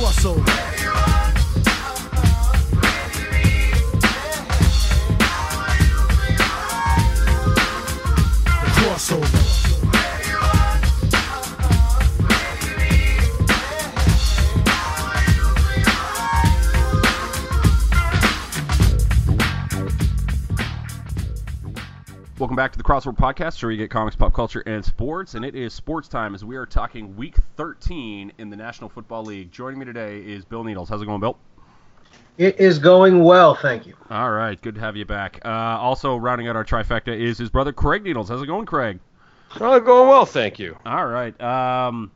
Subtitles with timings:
[0.00, 0.99] crossover.
[22.50, 25.34] Welcome back to the Crossover Podcast, where you get comics, pop culture, and sports.
[25.34, 29.22] And it is sports time as we are talking Week 13 in the National Football
[29.22, 29.52] League.
[29.52, 30.88] Joining me today is Bill Needles.
[30.88, 31.38] How's it going, Bill?
[32.38, 33.94] It is going well, thank you.
[34.10, 35.38] All right, good to have you back.
[35.44, 38.28] Uh, also, rounding out our trifecta is his brother Craig Needles.
[38.30, 38.98] How's it going, Craig?
[39.60, 40.76] Oh, going well, thank you.
[40.84, 41.40] All right.
[41.40, 42.10] Um,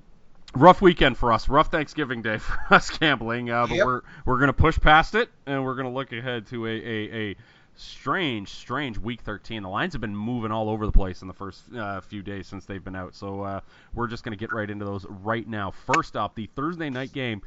[0.57, 1.49] rough weekend for us.
[1.49, 3.51] Rough Thanksgiving Day for us gambling.
[3.51, 3.87] Uh, but Yep.
[3.87, 7.37] we're we're gonna push past it, and we're gonna look ahead to a, a, a
[7.77, 9.63] strange, strange Week 13.
[9.63, 12.47] The lines have been moving all over the place in the first uh, few days
[12.47, 13.15] since they've been out.
[13.15, 13.61] So uh,
[13.95, 15.71] we're just gonna get right into those right now.
[15.73, 17.43] First up, the Thursday night game.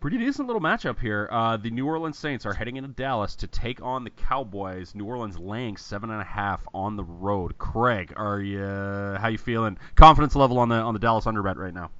[0.00, 1.28] Pretty decent little matchup here.
[1.30, 4.96] Uh, the New Orleans Saints are heading into Dallas to take on the Cowboys.
[4.96, 7.56] New Orleans laying seven and a half on the road.
[7.56, 9.78] Craig, are you how you feeling?
[9.94, 11.92] Confidence level on the on the Dallas underbet right now?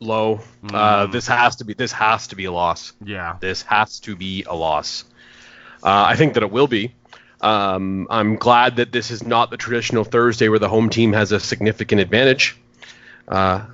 [0.00, 0.40] Low.
[0.72, 1.12] Uh, Mm.
[1.12, 1.74] this has to be.
[1.74, 2.94] This has to be a loss.
[3.04, 3.36] Yeah.
[3.40, 5.04] This has to be a loss.
[5.84, 6.94] Uh, I think that it will be.
[7.42, 11.30] Um, I'm glad that this is not the traditional Thursday where the home team has
[11.30, 12.56] a significant advantage.
[13.28, 13.66] Uh,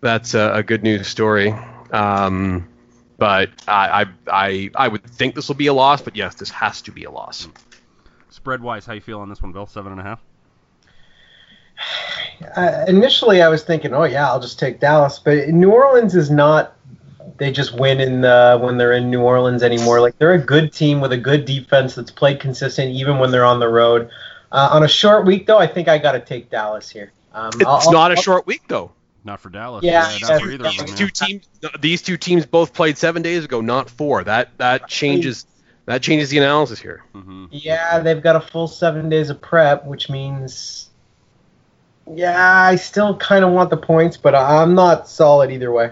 [0.00, 1.54] that's a, a good news story.
[1.92, 2.66] Um,
[3.18, 6.00] but I, I, I, I would think this will be a loss.
[6.00, 7.46] But yes, this has to be a loss.
[8.30, 9.66] Spread wise, how you feel on this one, Bill?
[9.66, 10.20] Seven and a half.
[12.56, 16.28] Uh, initially, I was thinking, oh yeah, I'll just take Dallas, but New Orleans is
[16.28, 16.76] not.
[17.42, 20.00] They just win in the, when they're in New Orleans anymore.
[20.00, 23.44] Like they're a good team with a good defense that's played consistent even when they're
[23.44, 24.10] on the road.
[24.52, 27.10] Uh, on a short week, though, I think I got to take Dallas here.
[27.34, 28.92] Um, It's I'll- not a I'll- short week though.
[29.24, 29.82] Not for Dallas.
[29.82, 30.86] Yeah, not for yeah, either of them.
[30.86, 30.94] These yeah.
[30.94, 31.48] two teams,
[31.80, 34.22] these two teams both played seven days ago, not four.
[34.22, 35.44] That that changes
[35.86, 37.02] that changes the analysis here.
[37.12, 37.48] Mhm.
[37.50, 40.90] Yeah, they've got a full seven days of prep, which means.
[42.06, 45.90] Yeah, I still kind of want the points, but I'm not solid either way.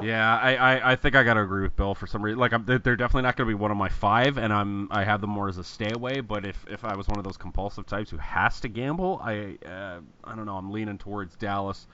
[0.00, 2.38] Yeah, I, I, I think I gotta agree with Bill for some reason.
[2.38, 5.20] Like, I'm, they're definitely not gonna be one of my five, and I'm I have
[5.20, 6.20] them more as a stay away.
[6.20, 9.58] But if, if I was one of those compulsive types who has to gamble, I
[9.66, 10.56] uh, I don't know.
[10.56, 11.86] I'm leaning towards Dallas.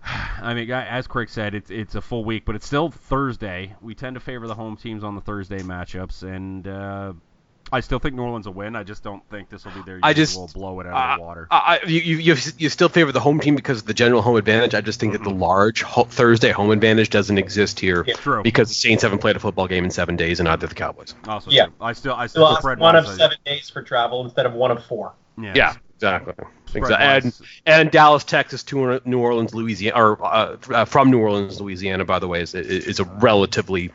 [0.04, 3.74] I mean, as Craig said, it's it's a full week, but it's still Thursday.
[3.80, 7.12] We tend to favor the home teams on the Thursday matchups, and uh,
[7.72, 8.76] I still think New Orleans will win.
[8.76, 11.12] I just don't think this will be their I just- usual blow it out Uh,
[11.14, 11.48] of the water.
[11.50, 14.22] I, I- you, you, you you still favor the home team because of the general
[14.22, 14.74] home advantage.
[14.74, 18.14] I just think that the large ho- Thursday home advantage doesn't exist here Yeah.
[18.14, 18.42] True.
[18.42, 21.14] because the Saints haven't played a football game in seven days, and neither the Cowboys.
[21.26, 21.66] Also, Yeah.
[21.66, 21.74] true.
[21.80, 24.70] I still I still lost spread one of seven days for travel instead of one
[24.70, 25.12] of four.
[25.40, 25.52] Yeah.
[25.54, 26.34] Yeah, exactly.
[26.74, 26.96] Exactly.
[27.06, 32.04] And, and Dallas, Texas to New Orleans, Louisiana, or uh, uh, from New Orleans, Louisiana,
[32.04, 33.92] by the way, is, is a relatively uh,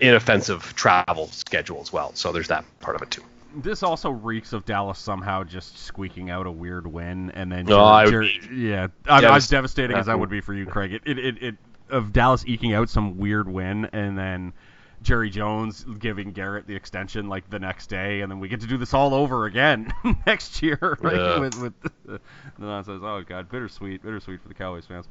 [0.00, 2.12] inoffensive travel schedule as well.
[2.14, 3.22] So there's that part of it too.
[3.56, 7.84] This also reeks of Dallas somehow just squeaking out a weird win, and then No,
[7.84, 10.92] I would yeah, I, I was devast- devastating as that would be for you, Craig.
[10.92, 11.54] It, it, it, it
[11.88, 14.54] of Dallas eking out some weird win, and then
[15.02, 18.66] Jerry Jones giving Garrett the extension like the next day, and then we get to
[18.66, 19.92] do this all over again
[20.26, 21.14] next year, right?
[21.14, 21.38] Yeah.
[21.38, 21.72] With with
[22.06, 22.20] the
[22.58, 23.02] nonsense.
[23.04, 25.06] Oh god, bittersweet, bittersweet for the Cowboys fans.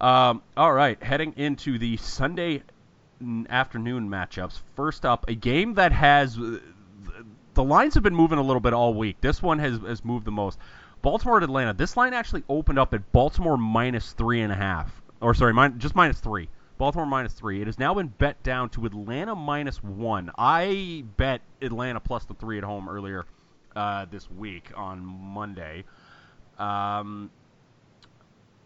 [0.00, 2.62] Um, all right, heading into the Sunday
[3.48, 4.60] afternoon matchups.
[4.76, 6.58] First up, a game that has uh,
[7.54, 9.20] the lines have been moving a little bit all week.
[9.20, 10.58] This one has, has moved the most.
[11.02, 11.74] Baltimore at Atlanta.
[11.74, 15.78] This line actually opened up at Baltimore minus three and a half, or sorry, min-
[15.78, 16.48] just minus three.
[16.76, 17.60] Baltimore minus three.
[17.60, 20.30] It has now been bet down to Atlanta minus one.
[20.38, 23.26] I bet Atlanta plus the three at home earlier
[23.74, 25.84] uh, this week on Monday.
[26.58, 27.30] Um,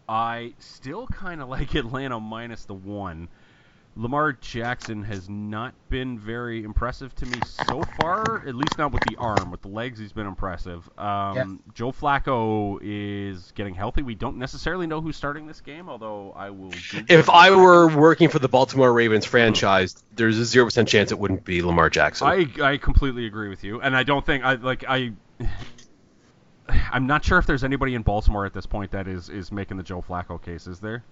[0.07, 3.27] I still kind of like Atlanta minus the one.
[3.95, 9.03] Lamar Jackson has not been very impressive to me so far, at least not with
[9.03, 9.51] the arm.
[9.51, 10.89] With the legs, he's been impressive.
[10.97, 14.01] Um, Joe Flacco is getting healthy.
[14.01, 16.71] We don't necessarily know who's starting this game, although I will.
[16.71, 17.29] If it.
[17.29, 21.45] I were working for the Baltimore Ravens franchise, there's a zero percent chance it wouldn't
[21.45, 22.27] be Lamar Jackson.
[22.27, 25.11] I I completely agree with you, and I don't think I like I.
[26.91, 29.77] I'm not sure if there's anybody in Baltimore at this point that is is making
[29.77, 30.65] the Joe Flacco case.
[30.65, 31.03] Is there?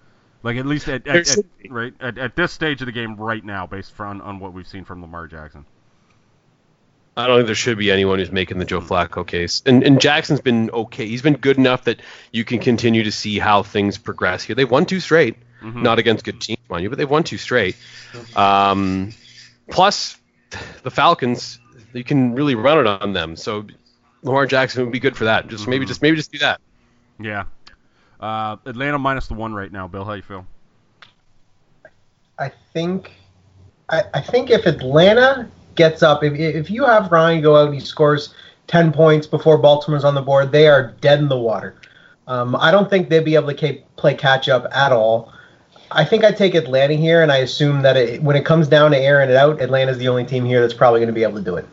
[0.42, 3.44] Like at least at, at, at right at, at this stage of the game right
[3.44, 5.64] now, based on on what we've seen from Lamar Jackson.
[7.16, 9.62] I don't think there should be anyone who's making the Joe Flacco case.
[9.66, 11.06] And, and Jackson's been okay.
[11.06, 12.00] He's been good enough that
[12.32, 14.56] you can continue to see how things progress here.
[14.56, 15.82] They've won two straight, Mhm.
[15.82, 17.76] not against good teams, mind you, but they've won two straight.
[18.34, 19.12] Um,
[19.70, 20.16] plus,
[20.82, 21.60] the Falcons,
[21.92, 23.36] you can really run it on them.
[23.36, 23.66] So
[24.22, 25.48] Lamar Jackson would be good for that.
[25.48, 26.60] Just maybe, just maybe just do that.
[27.20, 27.44] Yeah.
[28.22, 29.88] Uh, Atlanta minus the one right now.
[29.88, 30.46] Bill, how you feel?
[32.38, 33.10] I think,
[33.88, 37.74] I, I think if Atlanta gets up, if, if you have Ryan go out and
[37.74, 38.32] he scores
[38.68, 41.74] ten points before Baltimore's on the board, they are dead in the water.
[42.28, 45.32] Um, I don't think they'd be able to ca- play catch up at all.
[45.90, 48.92] I think I take Atlanta here, and I assume that it, when it comes down
[48.92, 51.38] to airing it out, Atlanta's the only team here that's probably going to be able
[51.38, 51.66] to do it.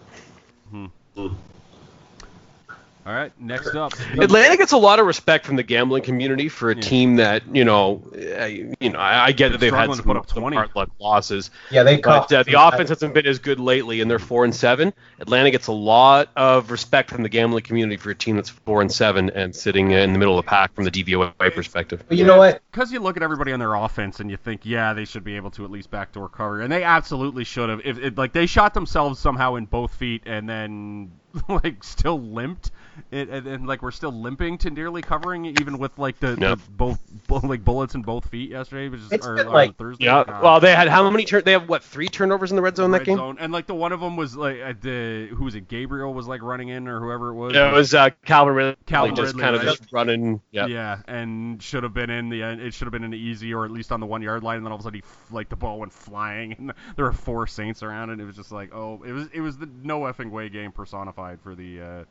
[3.10, 3.96] All right, next up.
[4.20, 6.82] Atlanta gets a lot of respect from the gambling community for a Yeah.
[6.82, 10.04] team that you know, uh, you know, I, I get that they've had Struggling to
[10.04, 13.16] some, put up some hard luck losses, Yeah, they but coughed uh, the offense hasn't
[13.16, 14.94] been as good lately, and they're four and seven.
[15.20, 18.80] Atlanta gets a lot of respect from the gambling community for a team that's four
[18.80, 22.04] and seven and sitting in the middle of the pack from the DVOA perspective.
[22.08, 22.62] But you know what?
[22.72, 25.36] Because you look at everybody on their offense and you think, yeah, they should be
[25.36, 27.82] able to at least backdoor cover, and they absolutely should have.
[27.84, 31.12] If it, like they shot themselves somehow in both feet and then
[31.50, 32.72] like still limped,
[33.12, 36.60] it, and, and like we're still limping to nearly covering, even with like the, Yep.
[36.78, 36.98] the
[37.28, 40.06] both like bullets in both feet yesterday, which is or, been or like- Thursday.
[40.06, 40.44] Yeah, God.
[40.44, 41.44] well, they had how many turn?
[41.46, 43.18] They have what three turnovers in the red zone that game?
[43.18, 43.38] zone.
[43.40, 45.68] and like the one of them was like uh, the who was it?
[45.68, 47.54] Gabriel was like running in or whoever it was.
[47.54, 49.78] Yeah, it was uh, Calvin Ridley Calvin just Ridley, kind of right?
[49.78, 50.42] just running.
[50.52, 50.66] Yeah.
[50.68, 52.62] Yeah, and should have been in the end.
[52.62, 54.58] It should have been an easy or at least on the one yard line.
[54.58, 57.12] And then all of a sudden, he like the ball went flying, and there were
[57.14, 60.02] four Saints around, and it was just like, oh, it was it was the no
[60.02, 62.06] effing way game personified for the uh, Ryan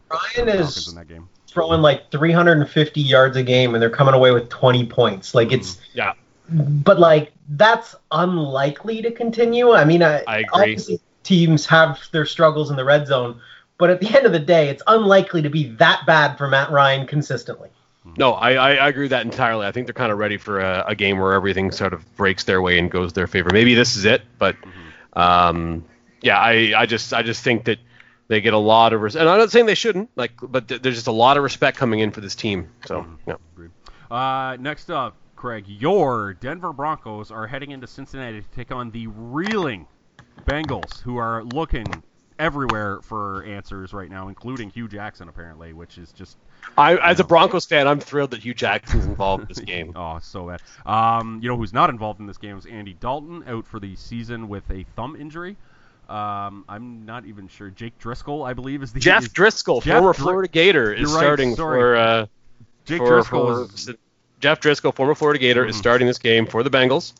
[0.46, 1.28] Falcons is in that game.
[1.46, 5.34] throwing like 350 yards a game, and they're coming away with 20 points.
[5.34, 6.12] Like it's, Yeah.
[6.48, 9.72] but like that's unlikely to continue.
[9.72, 10.46] I mean, I, I agree.
[10.52, 13.40] Obviously, teams have their struggles in the red zone,
[13.78, 16.70] but at the end of the day, it's unlikely to be that bad for Matt
[16.70, 17.68] Ryan consistently.
[18.16, 19.66] No, I, I, I agree with that entirely.
[19.66, 22.44] I think they're kind of ready for a, a game where everything sort of breaks
[22.44, 23.50] their way and goes their favor.
[23.52, 24.56] Maybe this is it, but
[25.12, 25.84] um,
[26.22, 27.78] yeah, I, I just I just think that
[28.28, 30.82] they get a lot of res- and I'm not saying they shouldn't like, but th-
[30.82, 32.68] there's just a lot of respect coming in for this team.
[32.86, 33.36] So yeah.
[33.54, 33.70] Agreed.
[34.10, 39.06] Uh, next up, Craig, your Denver Broncos are heading into Cincinnati to take on the
[39.08, 39.86] reeling
[40.44, 41.86] Bengals, who are looking
[42.38, 46.38] everywhere for answers right now, including Hue Jackson apparently, which is just
[46.76, 49.92] I as a Broncos fan, I'm thrilled that Hue Jackson's involved in this game.
[49.96, 50.60] Oh, so bad.
[50.86, 53.96] Um, you know who's not involved in this game is Andy Dalton, out for the
[53.96, 55.56] season with a thumb injury.
[56.08, 57.68] Um, I'm not even sure.
[57.70, 61.10] Jake Driskel, I believe, is the Jeff is- Driskel, Jeff former Dri- Florida Gator, is
[61.12, 61.80] right, starting sorry.
[61.80, 62.26] for uh,
[62.86, 63.90] Jake for- Driskel for- is
[64.40, 65.80] Jeff Driskel, former Florida Gator, is Mhm.
[65.80, 67.12] starting this game for the Bengals.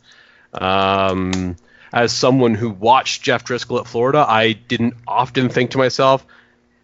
[0.53, 1.55] Um,
[1.93, 6.25] as someone who watched Jeff Driskel at Florida, I didn't often think to myself,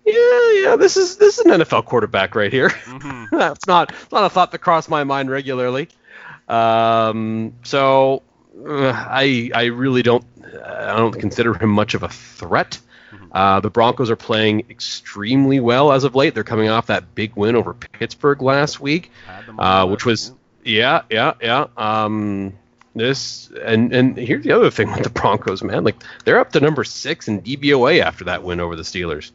[0.06, 3.30] "Yeah, yeah, this is this is an NFL quarterback right here." Mhm.
[3.32, 5.90] That's not it's not a thought that crossed my mind regularly.
[6.48, 8.22] Um, so
[8.68, 10.24] I I really don't
[10.64, 12.80] I don't consider him much of a threat.
[13.32, 16.34] Uh, the Broncos are playing extremely well as of late.
[16.34, 19.12] They're coming off that big win over Pittsburgh last week,
[19.60, 20.32] uh, which was
[20.64, 21.68] yeah, yeah, yeah.
[21.78, 22.54] Um,
[22.96, 25.84] this and and here's the other thing with the Broncos, man.
[25.84, 29.32] Like they're up to number six in DVOA after that win over the Steelers.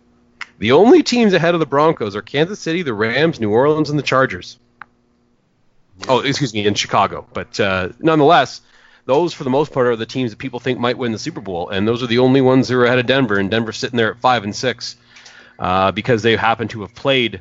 [0.59, 3.99] The only teams ahead of the Broncos are Kansas City, the Rams, New Orleans, and
[3.99, 4.59] the Chargers.
[6.09, 7.27] Oh, excuse me, in Chicago.
[7.33, 8.63] But uh, nonetheless,
[9.11, 11.41] those for the most part are the teams that people think might win the Super
[11.41, 13.39] Bowl, and those are the only ones who are ahead of Denver.
[13.41, 14.95] And Denver's sitting there at five and six
[15.59, 17.41] uh, because they happen to have played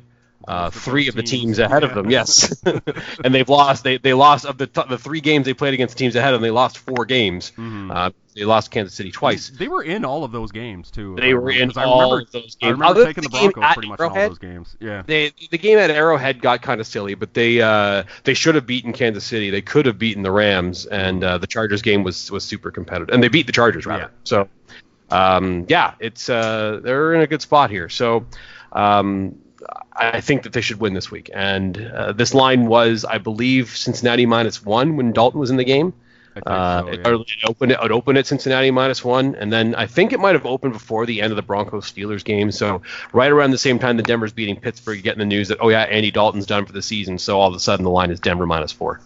[0.50, 1.60] uh, three of the teams.
[1.60, 2.10] ahead of them.
[2.10, 2.62] Yes,
[3.24, 3.84] and they've lost.
[3.84, 6.40] They they lost of the t- the three games they played against teams ahead of
[6.40, 6.48] them.
[6.48, 7.52] They lost four games.
[7.58, 7.96] Mhm.
[7.96, 9.50] Uh, they lost Kansas City twice.
[9.50, 11.16] They were in all of those games too.
[11.20, 12.72] They were in I all remember, of those I games.
[12.80, 14.78] remember Other taking the the Broncos pretty much in all those games.
[14.80, 15.04] Yeah.
[15.06, 18.66] They the game at Arrowhead got kind of silly, but they uh, they should have
[18.66, 19.50] beaten Kansas City.
[19.50, 23.14] They could have beaten the Rams, and uh, the Chargers game was was super competitive,
[23.14, 24.04] and they beat the Chargers rather.
[24.04, 24.10] Yeah.
[24.24, 24.48] So,
[25.12, 27.90] um, yeah, it's uh, they're in a good spot here.
[27.90, 28.26] So,
[28.72, 29.38] um,
[29.96, 31.30] I think that they should win this week.
[31.34, 35.66] And uh, this line was, I believe, Cincinnati minus one when Dalton was in the
[35.66, 35.94] game.
[36.32, 37.10] I think Uh, so, it, yeah.
[37.10, 40.20] or it opened it, it opened at Cincinnati minus one, and then I think it
[40.20, 42.52] might have opened before the end of the Broncos Steelers game.
[42.52, 42.82] So
[43.14, 45.82] right around the same time that Denver's beating Pittsburgh, getting the news that oh yeah,
[45.82, 47.18] Andy Dalton's done for the season.
[47.18, 49.02] So all of a sudden the line is Denver minus four.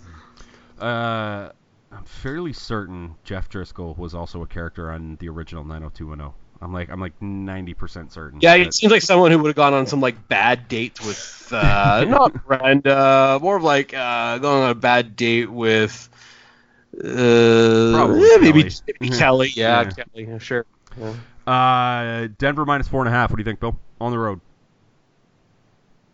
[0.79, 1.49] Uh,
[1.91, 6.42] I'm fairly certain Jeff Driskel was also a character on the original 90210.
[6.63, 8.39] I'm like I'm like 90% certain.
[8.41, 11.05] Yeah, that- it seems like someone who would have gone on some like bad dates
[11.05, 16.09] with uh, not Brenda, more of like uh, going on a bad date with.
[16.95, 18.75] Uh, Probably yeah, maybe, Kelly.
[19.01, 19.51] maybe Kelly.
[19.55, 19.89] Yeah, Yeah.
[19.91, 20.27] Kelly.
[20.27, 20.65] yeah, Sure.
[20.97, 21.51] Yeah.
[21.51, 23.29] Uh, Denver minus four and a half.
[23.31, 23.77] What do you think, Bill?
[23.99, 24.39] On the road.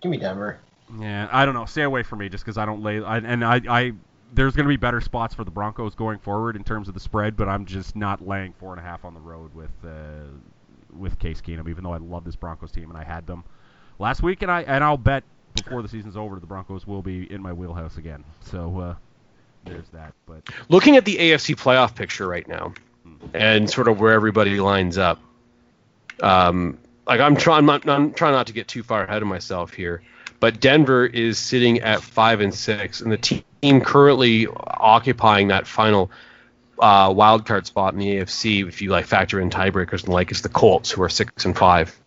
[0.02, 0.58] Give me Denver.
[1.00, 1.66] Yeah, I don't know.
[1.66, 3.04] Stay away from me just because I don't lay.
[3.04, 3.92] I, and I, I,
[4.34, 7.00] there's going to be better spots for the Broncos going forward in terms of the
[7.00, 10.28] spread, but I'm just not laying four and a half on the road with, uh,
[10.96, 11.70] with Case Keenum.
[11.70, 13.44] Even though I love this Broncos team and I had them
[13.98, 15.24] last week, and I and I'll bet
[15.56, 18.24] before the season's over, the Broncos will be in my wheelhouse again.
[18.42, 18.96] So uh,
[19.66, 20.14] there's that.
[20.26, 22.74] But Looking at the AFC playoff picture right now,
[23.34, 25.20] and sort of where everybody lines up,
[26.22, 29.74] um, like I'm trying, not, I'm trying not to get too far ahead of myself
[29.74, 30.02] here,
[30.40, 36.12] but Denver is sitting at five and six, and the team currently occupying that final
[36.80, 40.32] uh, wild card spot in the AFC, if you like factor in tiebreakers and like,
[40.32, 41.98] is the Colts, who are six and five.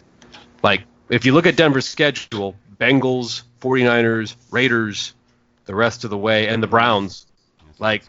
[0.62, 5.14] Like, if you look at Denver's schedule, Bengals, 49ers, Raiders,
[5.66, 7.26] the rest of the way, and the Browns,
[7.78, 8.02] like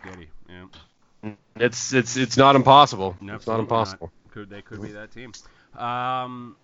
[0.49, 1.31] Yeah.
[1.55, 3.15] it's it's it's not impossible.
[3.21, 4.11] It's not impossible.
[4.31, 5.33] Could they could be that team?
[5.77, 6.55] Um,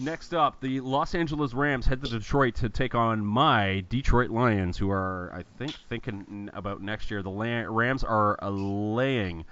[0.00, 4.78] next up, the Los Angeles Rams head to Detroit to take on my Detroit Lions,
[4.78, 7.22] who are I think thinking about next year.
[7.22, 9.44] The Rams are laying.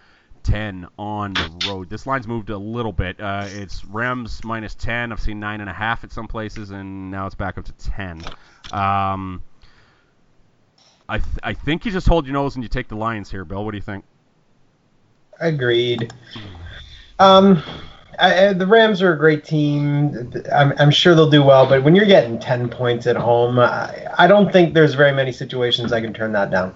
[0.43, 1.89] 10 on the road.
[1.89, 3.21] This line's moved a little bit.
[3.21, 5.13] Uh, it's Rams minus 10.
[5.13, 7.73] I've seen nine and a half at some places, and now it's back up to
[7.73, 8.25] 10.
[8.73, 9.43] Um,
[11.09, 13.45] I th- I think you just hold your nose and you take the Lions here,
[13.45, 13.65] Bill.
[13.65, 14.05] What do you think?
[15.41, 16.13] Agreed.
[17.19, 17.63] Um,
[18.19, 20.33] I, I- the Rams are a great team.
[20.53, 24.07] I'm, I'm sure they'll do well, but when you're getting 10 points at home, I,
[24.19, 26.75] I don't think there's very many situations I can turn that down.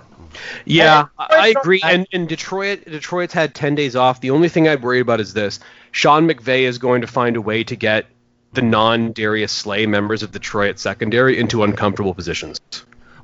[0.65, 1.81] Yeah, I- I, I I don't- agree.
[1.83, 4.21] I- And, and Detroit, Detroit's had ten days off.
[4.21, 5.61] The only thing I'd worry about is this:
[5.93, 8.07] Sean McVay is going to find a way to get
[8.53, 12.61] the non-Darius Slay members of Detroit secondary into uncomfortable positions.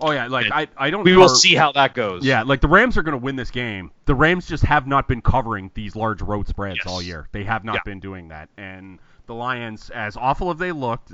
[0.03, 1.05] Oh yeah, like I, I don't.
[1.05, 2.25] We will or- see how that goes.
[2.25, 3.91] Yeah, like the Rams are going to win this game.
[4.07, 6.87] The Rams just have not been covering these large road spreads Yes.
[6.93, 7.29] all year.
[7.33, 7.81] They have not Yeah.
[7.85, 8.49] been doing that.
[8.57, 11.13] And the Lions, as awful as they looked,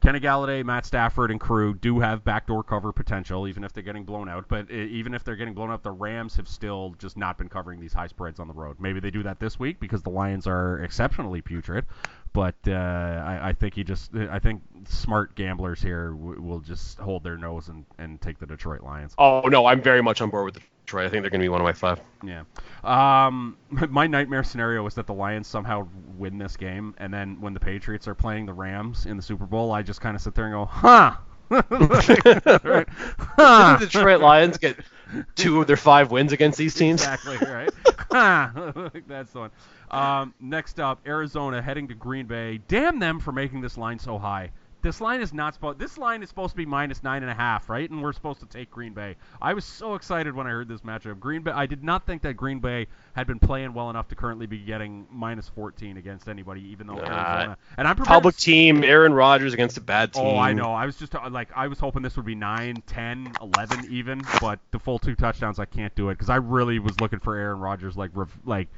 [0.00, 4.02] Kenny Golladay, Matt Stafford, and crew do have backdoor cover potential, even if they're getting
[4.02, 4.46] blown out.
[4.48, 7.78] But even if they're getting blown out, the Rams have still just not been covering
[7.78, 8.78] these high spreads on the road.
[8.80, 11.84] Maybe they do that this week because the Lions are exceptionally putrid.
[12.32, 16.98] But uh, I, I think he just, I think smart gamblers here w- will just
[16.98, 19.14] hold their nose and, and take the Detroit Lions.
[19.18, 21.06] Oh no, I'm very much on board with Detroit.
[21.06, 22.00] I think they're going to be one of my five.
[22.24, 22.44] Yeah.
[22.84, 23.58] Um,
[23.90, 25.86] my nightmare scenario was that the Lions somehow
[26.16, 29.44] win this game, and then when the Patriots are playing the Rams in the Super
[29.44, 31.16] Bowl, I just kind of sit there and go, huh.
[31.50, 32.88] Right.
[33.36, 33.76] Huh.
[33.78, 34.78] Didn't the Detroit Lions get
[35.34, 37.02] two of their five wins against these teams?
[37.02, 37.70] Exactly right.
[39.08, 39.50] That's the one.
[39.90, 42.60] Um, next up, Arizona heading to Green Bay.
[42.68, 44.50] Damn them for making this line so high.
[44.82, 45.78] This line is not supposed.
[45.78, 47.88] This line is supposed to be minus nine and a half, right?
[47.88, 49.14] And we're supposed to take Green Bay.
[49.40, 51.20] I was so excited when I heard this matchup.
[51.20, 51.52] Green Bay.
[51.52, 54.58] I did not think that Green Bay had been playing well enough to currently be
[54.58, 57.56] getting minus 14 against anybody, even though Arizona.
[57.78, 60.24] And I'm Public to- team, Aaron Rodgers against a bad team.
[60.24, 60.72] Oh, I know.
[60.74, 64.22] I was just uh, like, I was hoping this would be 9, 10, 11 even,
[64.40, 67.36] but the full two touchdowns, I can't do it because I really was looking for
[67.36, 68.10] Aaron Rodgers, like,
[68.44, 68.68] like,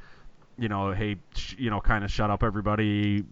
[0.58, 3.25] you know, hey, sh- you know, kind of shut up everybody,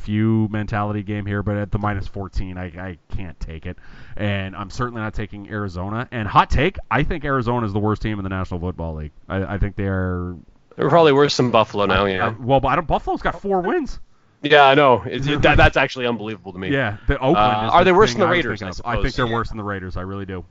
[0.00, 1.42] fu mentality game here.
[1.42, 3.78] But at the minus 14, I, I can't take it,
[4.16, 6.08] and I'm certainly not taking Arizona.
[6.10, 9.12] And hot take, I think Arizona is the worst team in the National Football League.
[9.28, 10.36] I, I think they are.
[10.76, 12.06] They're probably worse than Buffalo now.
[12.06, 12.86] Yeah, well, but I don't.
[12.86, 14.00] Buffalo's got four wins.
[14.42, 15.02] yeah, I know.
[15.04, 16.70] It, that, that's actually unbelievable to me.
[16.70, 17.36] Yeah, the Oakland.
[17.36, 18.70] Uh, are the they worse than the Raiders, I.
[18.84, 19.32] I think they're Yeah.
[19.34, 19.96] worse than the Raiders.
[19.96, 20.44] I really do.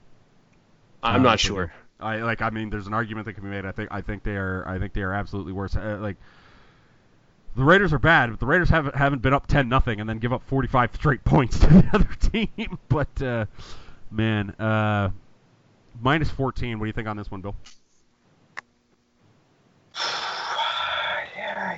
[1.03, 1.73] I'm Uh, not sure.
[1.99, 2.41] I like.
[2.41, 3.65] I mean, there's an argument that can be made.
[3.65, 3.89] I think.
[3.91, 4.67] I think they are.
[4.67, 5.75] I think they are absolutely worse.
[5.75, 6.17] Uh, like
[7.55, 10.19] the Raiders are bad, but the Raiders haven't haven't been up ten nothing and then
[10.19, 12.77] give up 45 straight points to the other team.
[12.89, 13.45] But uh,
[14.09, 15.11] man, uh,
[16.01, 16.79] minus 14.
[16.79, 17.55] What do you think on this one, Bill?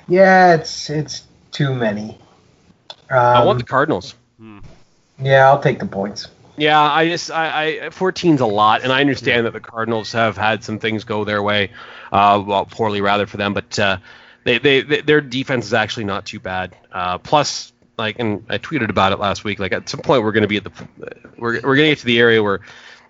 [0.06, 2.18] Yeah, it's it's too many.
[3.10, 4.14] Um, I want the Cardinals.
[5.18, 6.28] yeah, I'll take the points.
[6.56, 10.36] Yeah, I just I, I 14's a lot, and I understand that the Cardinals have
[10.36, 11.70] had some things go their way,
[12.12, 13.96] uh, well, poorly rather for them, but uh,
[14.44, 16.76] they, they, they their defense is actually not too bad.
[16.92, 19.58] Uh, plus, like, and I tweeted about it last week.
[19.58, 20.70] Like, at some point, we're going to be at the
[21.38, 22.60] we're we're going to get to the area where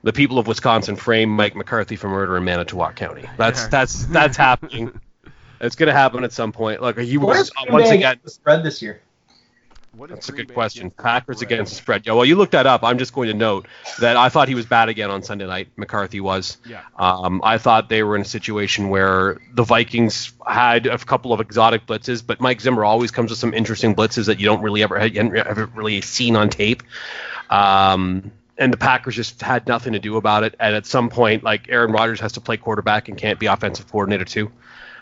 [0.02, 3.24] the people of Wisconsin frame Mike McCarthy for murder in Manitowoc County.
[3.36, 3.68] That's Yeah.
[3.68, 4.98] that's that's happening.
[5.60, 6.82] It's going to happen at some point.
[6.82, 8.18] Like, you What was once again.
[8.26, 9.00] spread this year?
[9.96, 10.82] What That's a good Bay question.
[10.82, 11.52] against Packers spread?
[11.52, 12.06] against spread.
[12.06, 12.82] Yeah, well, you looked that up.
[12.82, 13.66] I'm just going to note
[14.00, 15.68] that I thought he was bad again on Sunday night.
[15.76, 16.58] McCarthy was.
[16.68, 16.82] Yeah.
[16.98, 21.40] Um, I thought they were in a situation where the Vikings had a couple of
[21.40, 24.82] exotic blitzes, but Mike Zimmer always comes with some interesting blitzes that you don't really
[24.82, 26.82] ever haven't really seen on tape.
[27.48, 30.54] Um, and the Packers just had nothing to do about it.
[30.58, 33.90] And at some point, like Aaron Rodgers has to play quarterback and can't be offensive
[33.90, 34.50] coordinator too.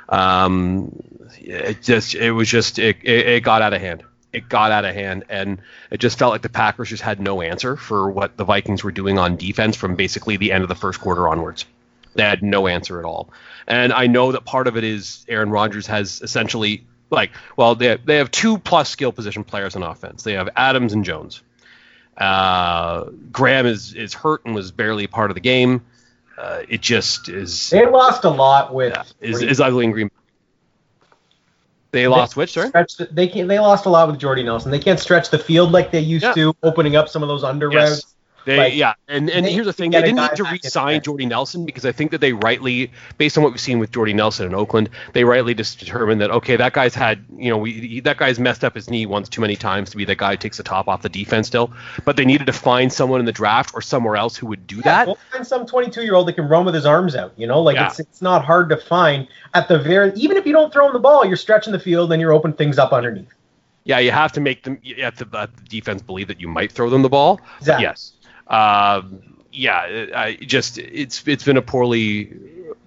[0.08, 1.02] Um,
[1.38, 4.04] it just it was just it, it, it got out of hand.
[4.32, 5.60] It got out of hand, and
[5.90, 8.92] it just felt like the Packers just had no answer for what the Vikings were
[8.92, 11.66] doing on defense from basically the end of the first quarter onwards.
[12.14, 13.30] They had no answer at all.
[13.66, 17.96] And I know that part of it is Aaron Rodgers has essentially like well they
[17.96, 20.22] they have two plus skill position players on offense.
[20.22, 21.42] They have Adams and Jones.
[22.16, 25.82] Uh, Graham is is hurt and was barely a part of the game.
[26.38, 28.92] Uh, it just is They lost a lot with.
[28.94, 30.10] yeah, is, is ugly in Green.
[31.92, 32.68] They lost which, sorry?
[32.68, 34.70] Stretch the, they can, they lost a lot with Jordy Nelson.
[34.70, 36.32] They can't stretch the field like they used Yeah.
[36.32, 37.90] to, opening up some of those under Yes.
[37.90, 38.11] routes.
[38.44, 41.00] They, Like, yeah, and and here's the thing: they didn't need to re-sign.
[41.02, 44.12] Jordy Nelson because I think that they rightly, based on what we've seen with Jordy
[44.12, 47.72] Nelson in Oakland, they rightly just determined that okay, that guy's had, you know, we
[47.72, 50.32] he, that guy's messed up his knee once too many times to be the guy
[50.32, 51.72] who takes the top off the defense still.
[52.04, 54.76] But they needed to find someone in the draft or somewhere else who would do
[54.76, 55.06] Yeah, that.
[55.06, 57.32] go find some 22 year old that can run with his arms out.
[57.36, 57.86] You know, like Yeah.
[57.86, 59.28] it's it's not hard to find.
[59.54, 62.12] At the very, even if you don't throw him the ball, you're stretching the field
[62.12, 63.28] and you're opening things up underneath.
[63.84, 64.78] Yeah, you have to make them.
[64.82, 67.40] You have to the defense believe that you might throw them the ball.
[67.58, 67.82] Exactly.
[67.84, 68.12] Yes.
[68.52, 70.06] Um, yeah.
[70.14, 72.32] I just it's it's been a poorly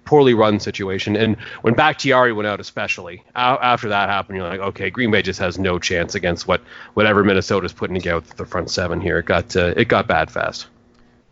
[0.06, 4.88] poorly run situation, and when Bakhtiari went out, especially after that happened, you're like, okay,
[4.88, 6.62] Green Bay just has no chance against what
[6.94, 9.18] whatever Minnesota's putting together with the front seven here.
[9.18, 10.68] It got uh, it got bad fast.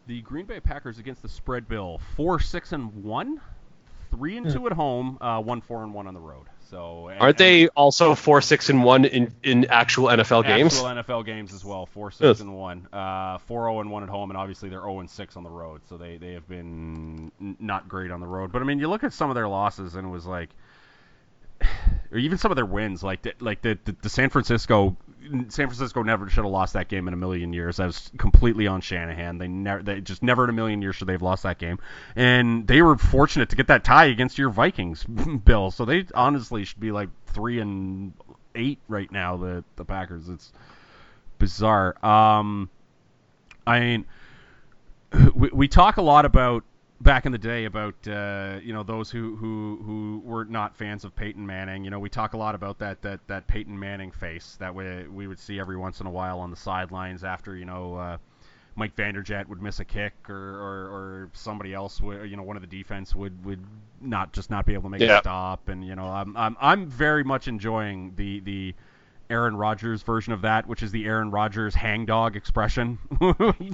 [0.07, 3.41] The Green Bay Packers against the spread bill four six and one,
[4.11, 6.47] three and two at home, uh, one four and one on the road.
[6.75, 10.75] So and- Aren't they also four six and one in in actual NFL games?
[10.75, 12.41] Actual NFL games as well, four six Yes.
[12.41, 15.37] and one, uh, four zero and one at home, and obviously they're zero and six
[15.37, 15.83] on the road.
[15.89, 18.51] So they they have been n- not great on the road.
[18.51, 20.51] But I mean, you look at some of their losses, and it was like,
[22.11, 24.97] or even some of their wins, like the, like the, the the San Francisco.
[25.49, 27.79] San Francisco never should have lost that game in a million years.
[27.79, 29.39] That was completely on Shanahan.
[29.39, 31.79] They never, they just never in a million years should they have lost that game.
[32.15, 35.05] And they were fortunate to get that tie against your Vikings,
[35.45, 35.71] Bill.
[35.71, 38.13] So they honestly should be like three and
[38.55, 39.37] eight right now.
[39.37, 40.29] The the Packers.
[40.29, 40.53] It's
[41.39, 42.05] bizarre.
[42.05, 42.71] Um,
[43.67, 44.07] I mean,
[45.35, 46.65] we, we talk a lot about
[47.01, 51.05] back in the day about uh, you know those who, who who were not fans
[51.05, 51.85] of Peyton Manning.
[51.85, 55.07] You know, we talk a lot about that that that Peyton Manning face that we
[55.09, 57.97] we would see every once in a while on the sidelines after you know.
[57.97, 58.19] Uh,
[58.77, 62.57] Mike Vanderjagt would miss a kick, or, or, or somebody else would, you know, one
[62.57, 63.65] of the defense would, would
[64.01, 65.19] not just not be able to make Yeah.
[65.19, 68.75] a stop, and you know, I'm, I'm I'm very much enjoying the the
[69.31, 72.99] Aaron Rodgers version of that, which is the Aaron Rodgers hangdog expression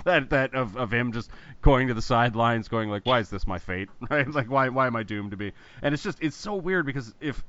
[0.05, 1.31] that that of, of him just
[1.63, 4.29] going to the sidelines, going like, "Why is this my fate?" Right?
[4.31, 5.53] Like, why why am I doomed to be?
[5.83, 7.43] And it's just it's so weird because if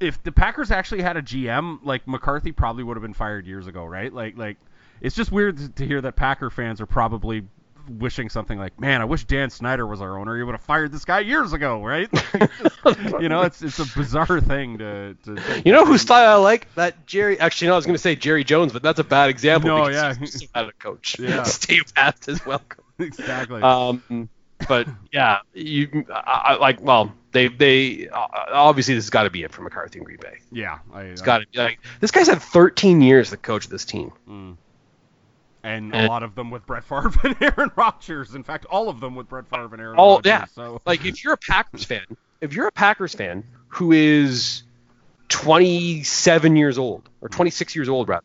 [0.00, 3.66] if the Packers actually had a GM, like McCarthy probably would have been fired years
[3.66, 4.12] ago, right?
[4.12, 4.58] Like like
[5.00, 7.46] it's just weird to- to hear that Packer fans are probably
[7.88, 10.36] wishing something like, "Man, I wish Dan Snyder was our owner.
[10.36, 13.98] He would have fired this guy years ago, right?" Just- you know, it's it's a
[13.98, 15.14] bizarre thing to.
[15.24, 16.72] to You know whose style I like?
[16.74, 17.38] That Jerry.
[17.40, 19.68] Actually, no, I was going to say Jerry Jones, but that's a bad example.
[19.70, 20.14] No, because yeah.
[20.14, 21.18] he's so bad a coach.
[21.18, 21.42] Yeah.
[21.44, 22.84] Steve Past is welcome.
[22.98, 23.62] exactly.
[23.62, 24.28] Um,
[24.68, 26.80] but yeah, you I, I, like.
[26.80, 30.18] Well, they they uh, obviously this has got to be it for McCarthy and Green
[30.20, 30.38] Bay.
[30.50, 33.84] yeah, I, It's got to be like this guy's had 13 years to coach this
[33.84, 34.12] team.
[34.28, 34.56] Mm.
[35.64, 38.34] And a lot of them with Brett Favre and Aaron Rodgers.
[38.34, 40.30] In fact, all of them with Brett Favre and Aaron All Rodgers.
[40.30, 42.04] yeah, So like if you're a Packers fan,
[42.40, 44.62] if you're a Packers fan who is
[45.28, 48.24] 27 years old or 26 years old rather,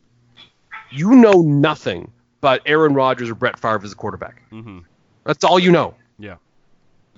[0.90, 4.42] you know nothing but Aaron Rodgers or Brett Favre as a quarterback.
[4.50, 4.80] hmm
[5.24, 5.94] That's all you know.
[6.18, 6.36] yeah,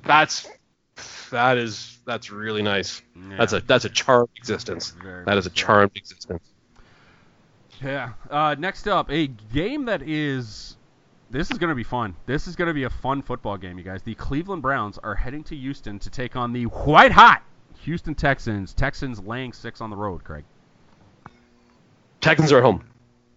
[0.04, 0.48] That's
[1.30, 3.02] that is that's really nice.
[3.16, 3.36] Yeah.
[3.38, 4.90] That's a that's a charmed existence.
[5.02, 6.42] Very That is a charmed existence.
[7.82, 8.12] Yeah.
[8.30, 10.76] Uh, next up, a game that is.
[11.28, 12.14] This is going to be fun.
[12.26, 14.00] This is going to be a fun football game, you guys.
[14.02, 17.42] The Cleveland Browns are heading to Houston to take on the white hot
[17.82, 18.72] Houston Texans.
[18.72, 20.44] Texans laying six on the road, Craig.
[22.20, 22.84] Texans are at home.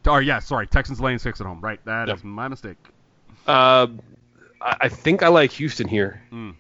[0.06, 0.68] Oh, yeah, sorry.
[0.68, 1.60] Texans laying six at home.
[1.62, 1.84] Right.
[1.86, 2.24] that is Yep.
[2.24, 2.78] my mistake.
[3.48, 3.88] Uh,
[4.62, 6.22] I, I think I like Houston here.
[6.32, 6.54] Mm.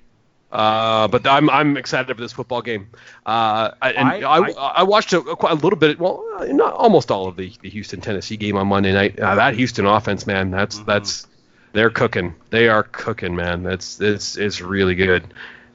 [0.51, 2.87] Uh, but I'm I'm excited for this football game.
[3.25, 5.99] Uh, I, and I- I, I, watched a, quite a little bit.
[5.99, 9.19] Well, uh, not almost all of the, the Houston Tennessee game on Monday night.
[9.19, 10.85] Uh, that Houston offense, man, that's Mm-hmm.
[10.89, 11.27] that's
[11.73, 12.33] they're cooking.
[12.49, 13.61] They are cooking, man.
[13.61, 15.23] That's it's it's really good.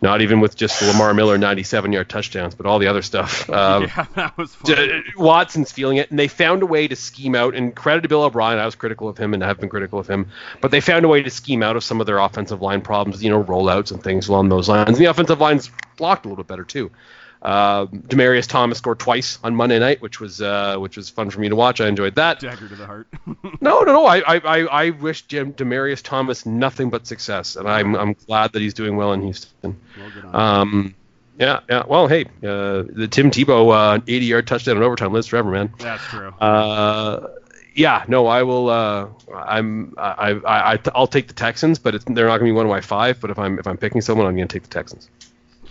[0.04, 3.48] Not even with just Lamar Miller 97 yard touchdowns, but all the other stuff.
[3.48, 5.02] Uh, yeah, that was fun.
[5.16, 7.54] Watson's feeling it, and they found a way to scheme out.
[7.54, 10.06] And credit to Bill O'Brien, I was critical of him and have been critical of
[10.06, 12.82] him, but they found a way to scheme out of some of their offensive line
[12.82, 14.88] problems, you know, rollouts and things along those lines.
[14.88, 16.90] And the offensive line's blocked a little bit better too.
[17.44, 21.40] Uh, Demaryius Thomas scored twice on Monday night, which was uh, which was fun for
[21.40, 21.78] me to watch.
[21.80, 22.40] I enjoyed that.
[22.40, 23.07] Dagger to the heart.
[23.61, 24.07] No, no, no.
[24.07, 28.61] I, I, I, wish Jim Demaryius Thomas nothing but success, and I'm I'm glad that
[28.61, 29.80] he's doing well in Houston.
[29.96, 30.94] well, Um,
[31.38, 31.85] yeah, yeah.
[31.87, 35.72] Well, hey, uh, the Tim Tebow uh, 80 yard touchdown in overtime lives forever, man.
[35.78, 36.28] That's true.
[36.40, 37.28] Uh,
[37.74, 38.68] yeah, no, I will.
[38.68, 39.94] Uh, I'm.
[39.96, 42.66] I, I, I, I'll take the Texans, but it's, they're not going to be one
[42.66, 43.20] of my five.
[43.20, 45.09] But if I'm if I'm picking someone, I'm going to take the Texans.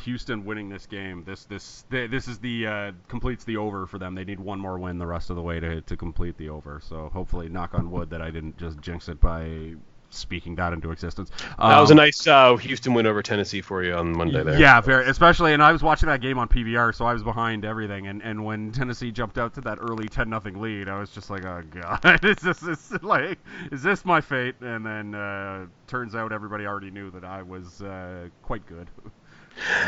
[0.04, 1.24] Houston winning this game.
[1.26, 4.16] This this th- this is the uh, completes the over for them.
[4.16, 6.80] They need one more win the rest of the way to to complete the over.
[6.84, 9.76] So hopefully, knock on wood that I didn't just jinx it by
[10.10, 11.32] speaking that into existence.
[11.58, 14.60] that was a Um, nice uh, Houston win over Tennessee for you on Monday there.
[14.60, 17.66] Yeah, very especially, and I was watching that game on PVR, so I was behind
[17.66, 18.06] everything.
[18.06, 21.32] And, and when Tennessee jumped out to that early ten nothing lead, I was just
[21.32, 23.40] like, oh god, is this is like,
[23.72, 24.54] is this my fate?
[24.62, 28.90] And then uh, turns out everybody already knew that I was uh, quite good.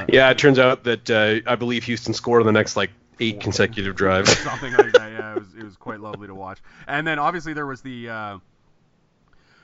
[0.08, 3.40] Yeah, it turns out that uh, I believe Houston scored on the next like eight
[3.40, 4.38] consecutive drives.
[4.44, 5.12] something like that.
[5.12, 6.60] Yeah, it was it was quite lovely to watch.
[6.88, 8.38] And then obviously there was the uh,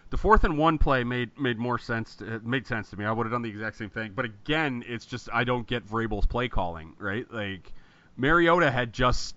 [0.10, 2.16] the fourth and one play made made more sense.
[2.18, 3.06] To, it made sense to me.
[3.06, 4.12] I would have done the exact same thing.
[4.16, 6.94] But again, it's just I don't get Vrabel's play calling.
[6.98, 7.72] Right, like
[8.18, 9.36] Mariota had just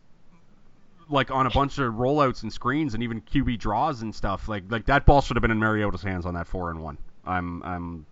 [1.09, 4.49] like on a bunch of rollouts and screens and even QB draws and stuff.
[4.49, 6.99] Like like that ball should have been in Mariota's hands on that four and one.
[7.25, 8.07] I'm I'm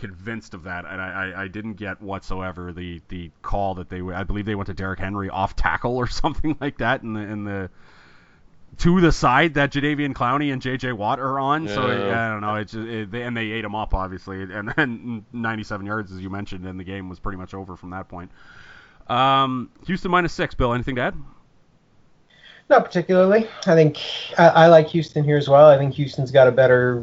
[0.00, 4.00] convinced of that, and I, I, I didn't get whatsoever the, the call that they
[4.00, 7.20] I believe they went to Derrick Henry off tackle or something like that in the
[7.20, 7.70] in the
[8.78, 10.92] to the side that Jadeveon Clowney and J.J.
[10.92, 11.68] Watt are on.
[11.68, 12.28] So Yeah.
[12.28, 12.54] I don't know.
[12.54, 16.20] It's just, it, they, and they ate him up obviously, and then 97 yards as
[16.20, 18.30] you mentioned, and the game was pretty much over from that point.
[19.08, 20.54] Um, Houston minus six.
[20.54, 21.14] Bill, anything to add?
[22.70, 23.48] Not particularly.
[23.66, 23.98] I think
[24.38, 25.68] I, I like Houston here as well.
[25.68, 27.02] I think Houston's got a better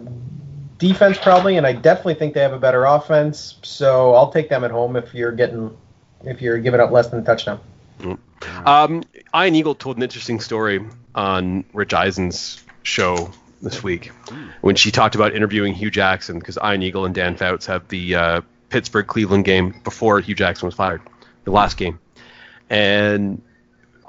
[0.78, 3.56] defense probably, and I definitely think they have a better offense.
[3.64, 5.76] So I'll take them at home if you're getting
[6.24, 7.60] if you're giving up less than a touchdown.
[8.66, 9.04] Um,
[9.36, 10.86] Ian Eagle told an interesting story
[11.16, 14.12] on Rich Eisen's show this week
[14.62, 18.16] when she talked about interviewing Hue Jackson because Ian Eagle and Dan Fouts have the
[18.16, 21.02] uh, Pittsburgh Cleveland game before Hue Jackson was fired,
[21.44, 22.00] the last game,
[22.70, 23.42] and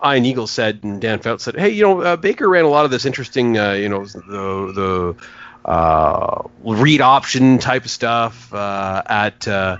[0.04, 2.84] Ian Eagle said and Dan Fouts said, "Hey, you know, uh, Baker ran a lot
[2.84, 5.16] of this interesting, uh, you know, the the
[5.64, 9.78] read option type of stuff uh, at, uh,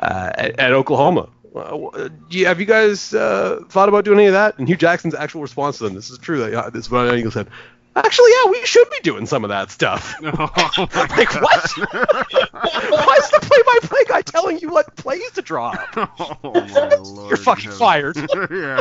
[0.00, 4.26] uh, at at Oklahoma." Uh, do you- have you guys uh, thought about doing any
[4.26, 4.58] of that?
[4.58, 6.42] And Hue Jackson's actual response to them, this is true.
[6.42, 7.48] Uh, this is what Ian Eagle said.
[7.96, 10.16] Actually, yeah, we should be doing some of that stuff.
[10.24, 11.70] Oh my Like what?
[11.92, 15.72] Why is the play-by-play guy telling you what plays to draw?
[15.96, 17.28] Oh my lord.
[17.28, 17.76] You're fucking no.
[17.76, 18.16] fired.
[18.16, 18.80] yeah.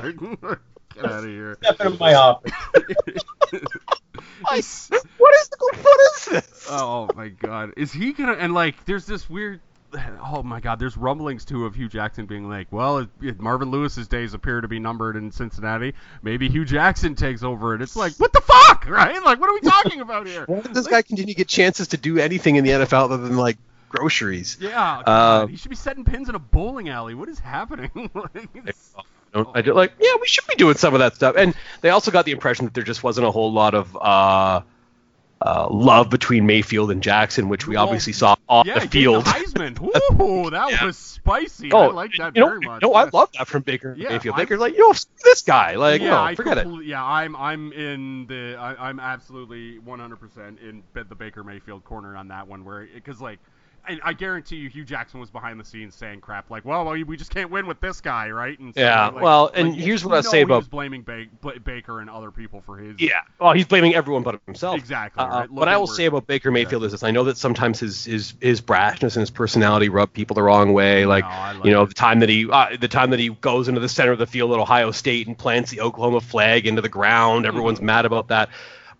[0.95, 1.58] Get out of here.
[1.62, 2.52] Step into my office.
[4.45, 4.56] I,
[5.17, 6.67] what is the, what is this?
[6.69, 7.73] Oh my god.
[7.77, 9.60] Is he gonna and like there's this weird
[10.25, 13.69] oh my god, there's rumblings too of Hue Jackson being like, well, if, if Marvin
[13.69, 17.95] Lewis's days appear to be numbered in Cincinnati, maybe Hue Jackson takes over and it's
[17.95, 18.86] like, what the fuck?
[18.89, 19.23] Right?
[19.23, 20.45] Like what are we talking about here?
[20.45, 23.17] Why does this guy continue to get chances to do anything in the NFL other
[23.17, 23.58] than like
[23.89, 24.58] groceries?
[24.60, 27.13] Yeah, God, Uh, he should be setting pins in a bowling alley.
[27.13, 27.91] What is happening?
[28.13, 28.49] like,
[29.34, 32.12] I do like yeah we should be doing some of that stuff and they also
[32.12, 34.62] got the impression that there just wasn't a whole lot of uh,
[35.41, 38.88] uh, love between Mayfield and Jackson which we Well, obviously saw on yeah, the he
[38.88, 39.26] gave him field.
[39.26, 39.82] the Heisman.
[40.22, 40.86] Ooh, that Yeah.
[40.86, 41.72] was spicy.
[41.72, 42.82] Oh, I like that you know, very much.
[42.82, 44.36] no, I love that from Baker Yeah, Mayfield.
[44.36, 44.93] Baker's like, yo,
[45.24, 45.76] this guy.
[45.76, 46.67] Like, yeah, no, I forget it.
[46.86, 52.28] Yeah, I'm I'm in the I, I'm absolutely 100% in the Baker Mayfield corner on
[52.30, 53.39] that one where because like
[53.88, 56.93] I, I guarantee you Hue Jackson was behind the scenes saying crap like, well, well
[57.06, 58.58] we just can't win with this guy, right?
[58.60, 61.02] And so, Yeah, like- well, and you- here's what I say he about- was blaming
[61.02, 63.22] ba- Ba- Baker and other people for his Yeah.
[63.39, 64.78] Well, he's blaming everyone but himself.
[64.78, 65.52] Exactly, Uh, right.
[65.52, 68.34] What I will say about Baker Mayfield is this: I know that sometimes his his
[68.39, 71.06] his brashness and his personality rub people the wrong way.
[71.06, 71.88] Like, like you know, it.
[71.89, 74.28] the time that he uh, the time that he goes into the center of the
[74.28, 77.46] field at Ohio State and plants the Oklahoma flag into the ground.
[77.46, 77.86] Everyone's Mm-hmm.
[77.88, 78.50] mad about that.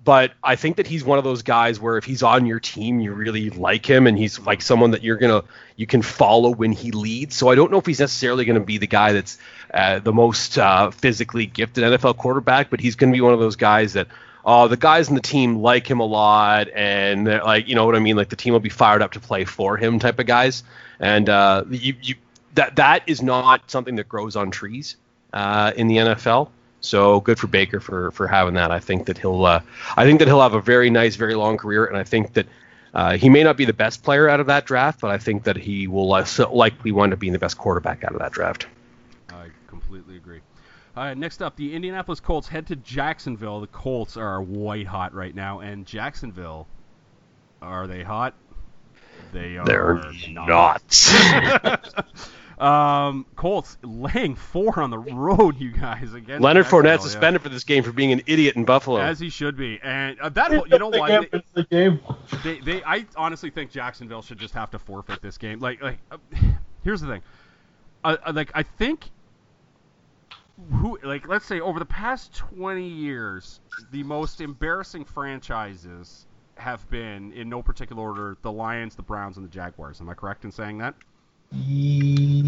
[0.04, 3.00] But I think that he's one of those guys where if he's on your team,
[3.00, 5.44] you really like him, and he's like someone that you're gonna
[5.76, 7.36] you can follow when he leads.
[7.36, 9.38] So I don't know if he's necessarily going to be the guy that's
[9.74, 13.40] uh, the most uh, physically gifted NFL quarterback, but he's going to be one of
[13.40, 14.08] those guys that
[14.46, 17.86] uh, the guys in the team like him a lot, and they're like you know
[17.86, 18.16] what I mean.
[18.18, 20.64] Like the team will be fired up to play for him, type of guys.
[21.00, 22.16] And uh, you, you
[22.56, 24.98] that that is not something that grows on trees
[25.32, 26.50] uh, in the NFL.
[26.84, 28.70] So good for Baker for for having that.
[28.70, 29.62] I think that he'll uh,
[29.96, 32.46] I think that he'll have a very nice, very long career, and I think that
[32.94, 35.44] uh, he may not be the best player out of that draft, but I think
[35.44, 38.68] that he will uh, likely wind up being the best quarterback out of that draft.
[39.30, 40.42] I completely agree.
[40.96, 43.62] All right, next up, the Indianapolis Colts head to Jacksonville.
[43.62, 46.68] The Colts are white hot right now, and Jacksonville,
[47.62, 48.36] are they hot?
[49.32, 50.48] They are They're not.
[50.48, 52.06] not.
[52.64, 56.14] um, Colts laying four on the road, you guys.
[56.14, 59.00] Against Leonard Fournette Jacksonville, suspended for this game for being an idiot in Buffalo.
[59.02, 62.00] as he should be, and uh, that whole- you know why It's the game.
[62.44, 65.60] they, they I honestly think Jacksonville should just have to forfeit this game.
[65.60, 66.18] Like, like uh,
[66.84, 67.22] here's the thing.
[68.04, 69.10] Uh, uh, like, I think
[70.72, 73.60] who, like, let's say over the past 20 years,
[73.92, 79.46] the most embarrassing franchises have been, in no particular order, the Lions, the Browns, and
[79.46, 80.00] the Jaguars.
[80.00, 80.94] Am I correct in saying that?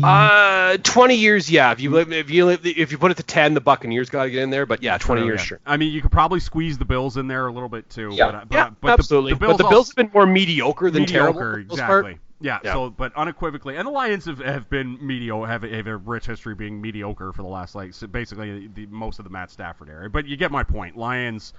[0.04, 1.72] Uh, 20 years, yeah.
[1.72, 4.44] If you if you if you put it to 10, the Buccaneers got to get
[4.44, 4.66] in there.
[4.66, 5.44] But yeah, 20 years, Yeah.
[5.46, 5.60] sure.
[5.66, 8.10] I mean, you could probably squeeze the Bills in there a little bit too.
[8.14, 8.32] Yeah.
[8.32, 9.34] but, but, yeah, but absolutely.
[9.34, 11.40] The, the Bills but the Bills have been more mediocre than terrible.
[11.40, 12.06] mediocre, for the most part.
[12.06, 12.22] exactly.
[12.42, 12.74] Yeah, Yeah.
[12.74, 16.26] So, but unequivocally, and the Lions have, have been mediocre, have, a- have a rich
[16.26, 19.90] history being mediocre for the last like so basically the, most of the Matt Stafford
[19.90, 20.10] era.
[20.10, 20.98] But you get my point.
[20.98, 21.54] Lions,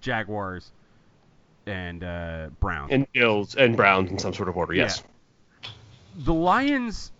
[0.00, 0.72] Jaguars,
[1.66, 2.90] and uh, Browns.
[2.92, 4.74] And Bills and Browns in some sort of order.
[4.74, 5.02] Yes.
[6.16, 7.12] The Lions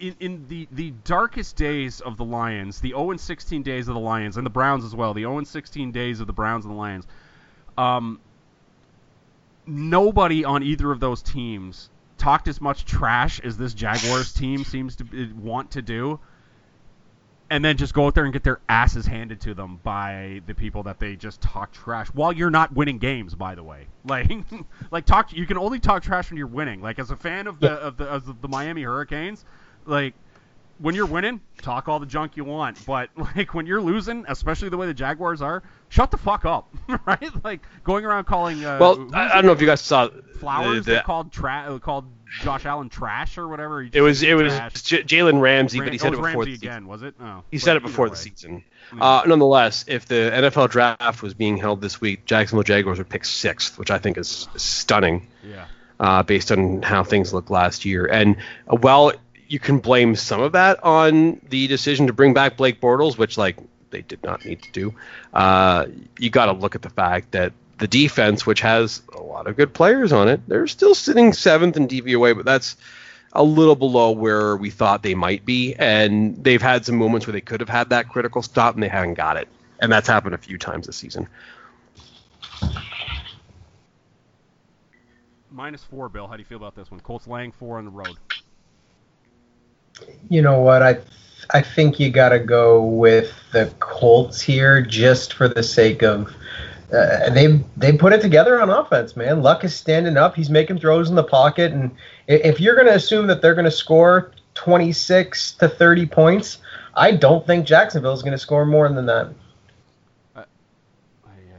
[0.00, 3.94] in, in the the darkest days of the Lions, the 0 and 16 days of
[3.94, 6.64] the Lions, and the Browns as well, the 0 and 16 days of the Browns
[6.64, 7.06] and the Lions.
[7.76, 8.20] Um,
[9.66, 14.96] nobody on either of those teams talked as much trash as this Jaguars team seems
[14.96, 16.18] to be- want to do.
[17.50, 20.54] And then just go out there and get their asses handed to them by the
[20.54, 23.34] people that they just talk trash while you're not winning games.
[23.34, 24.30] By the way, like,
[24.90, 25.32] like talk.
[25.32, 26.82] You can only talk trash when you're winning.
[26.82, 29.46] Like as a fan of the of the of the Miami Hurricanes,
[29.86, 30.14] like
[30.78, 32.84] when you're winning, talk all the junk you want.
[32.86, 36.72] But like when you're losing, especially the way the Jaguars are, shut the fuck up,
[37.06, 37.44] right?
[37.44, 38.64] Like going around calling.
[38.64, 39.28] Uh, Well, I.
[39.30, 40.08] I don't know if you guys saw
[40.40, 40.84] Flowers.
[40.86, 42.04] the- they called tra- called
[42.42, 43.82] Josh Allen trash or whatever.
[43.82, 44.52] It was it was.
[44.82, 46.68] J- Jalen Ramsey, Ram- but he oh, said it it was before Ramsey the season.
[46.70, 47.14] again, was it?
[47.20, 48.64] Oh, He said it before the season.
[48.98, 53.24] Uh, nonetheless, if the NFL draft was being held this week, Jacksonville Jaguars would pick
[53.24, 55.26] sixth, which I think is stunning.
[55.44, 55.66] Yeah.
[56.00, 58.06] uh, based on how things looked last year.
[58.06, 58.36] And
[58.68, 59.12] uh, while
[59.48, 63.38] you can blame some of that on the decision to bring back Blake Bortles, which
[63.38, 63.56] like
[63.90, 64.94] they did not need to do,
[65.32, 65.86] uh,
[66.18, 69.56] you got to look at the fact that the defense, which has a lot of
[69.56, 72.76] good players on it, they're still sitting seventh in DVOA, but that's
[73.32, 75.74] a little below where we thought they might be.
[75.74, 78.88] And they've had some moments where they could have had that critical stop, and they
[78.88, 79.48] haven't got it.
[79.80, 81.28] And that's happened a few times this season.
[85.50, 86.26] Minus four, Bill.
[86.26, 87.00] How do you feel about this one?
[87.00, 88.16] Colts laying four on the road.
[90.28, 90.82] You know what?
[90.82, 90.98] I
[91.52, 96.28] I think you got to go with the Colts here, just for the sake of
[96.92, 99.42] uh, they they put it together on offense, man.
[99.42, 100.34] Luck is standing up.
[100.34, 101.90] He's making throws in the pocket, and
[102.26, 106.58] if you're going to assume that they're going to score 26 to 30 points,
[106.94, 109.32] I don't think Jacksonville is going to score more than that.
[110.36, 110.44] I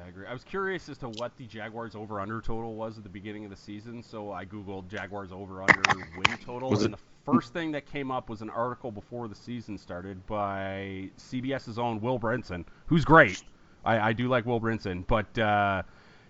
[0.08, 0.26] agree.
[0.26, 3.44] I was curious as to what the Jaguars over under total was at the beginning
[3.46, 6.98] of the season, so I googled Jaguars over under win total, Was and it- the
[7.26, 12.02] first thing that came up was an article before the season started by CBS's own
[12.02, 13.44] Will Brinson, who's great.
[13.86, 15.84] I, I do like Will Brinson, but uh,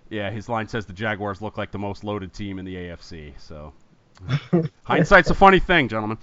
[0.09, 3.33] yeah, his line says the Jaguars look like the most loaded team in the AFC.
[3.39, 3.73] So
[4.83, 6.17] hindsight's a funny thing, gentlemen.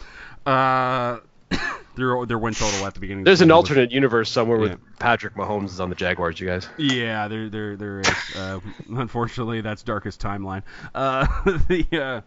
[0.44, 1.18] Uh,
[1.96, 3.20] their their win total at the beginning.
[3.22, 4.62] of the There's an season alternate universe somewhere Yeah.
[4.72, 6.68] with Patrick Mahomes is on the Jaguars, you guys.
[6.76, 8.08] Yeah, there, there, there is.
[8.36, 10.62] Uh, unfortunately, that's darkest timeline.
[10.94, 11.26] Uh,
[11.68, 12.22] the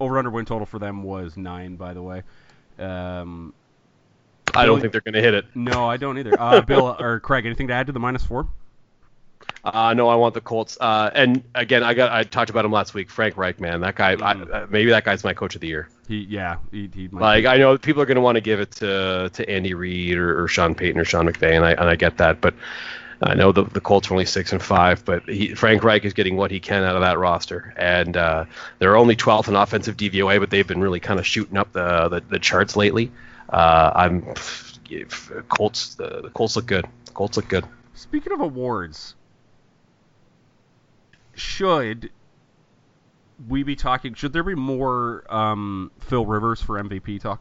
[0.00, 2.22] uh, over/under win total for them was nine, by the way.
[2.78, 3.52] Um,
[4.54, 4.80] I don't Really?
[4.82, 5.44] think they're going to hit it.
[5.54, 6.34] no, I don't either.
[6.38, 8.46] Uh, Bill or Craig, anything to add to the minus four?
[9.64, 10.78] Uh, no, I want the Colts.
[10.80, 13.10] Uh, and again, I got I talked about him last week.
[13.10, 14.14] Frank Reich, man, that guy.
[14.14, 14.22] Mhm.
[14.52, 15.88] I, uh, maybe that guy's my coach of the year.
[16.06, 18.40] He, yeah, he, he might Like be- I know people are going to want to
[18.40, 21.72] give it to to Andy Reid or, or Sean Payton or Sean McVay, and I
[21.72, 22.54] and I get that, but.
[23.22, 26.12] I know the, the Colts are only six and five, but he, Frank Reich is
[26.12, 28.44] getting what he can out of that roster, and uh,
[28.78, 32.08] they're only 12th in offensive DVOA, but they've been really kind of shooting up the
[32.08, 33.10] the, the charts lately.
[33.48, 34.34] Uh, I'm
[35.48, 35.94] Colts.
[35.94, 36.86] The, the Colts look good.
[37.06, 37.64] The Colts look good.
[37.94, 39.14] Speaking of awards,
[41.34, 42.10] should
[43.48, 44.14] we be talking?
[44.14, 47.40] Should there be more um, Phil Rivers for MVP talk?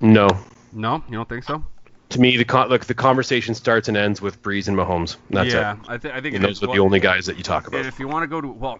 [0.00, 0.28] No,
[0.72, 1.64] No, you don't think so?
[2.10, 5.16] To me, the con- look, the conversation starts and ends with Brees and Mahomes.
[5.28, 5.78] That's yeah, it.
[5.88, 7.86] I, th- I think And those are the only guys that you talk And about.
[7.86, 8.78] if you want to go to well,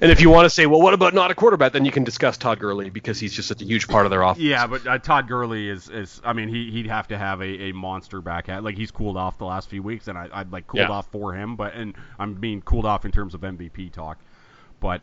[0.00, 1.72] And if you want to say, well, what about not a quarterback?
[1.72, 4.22] Then you can discuss Todd Gurley because he's just such a huge part of their
[4.22, 4.38] offense.
[4.44, 7.64] yeah, but uh, Todd Gurley is, is I mean he he'd have to have a,
[7.64, 10.52] a monster back at like he's cooled off the last few weeks and I I'd
[10.52, 10.90] like cooled Yeah.
[10.92, 14.18] off for him, but and I'm being cooled off in terms of MVP talk,
[14.80, 15.02] but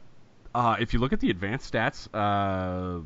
[0.56, 3.02] uh, if you look at the advanced stats, uh,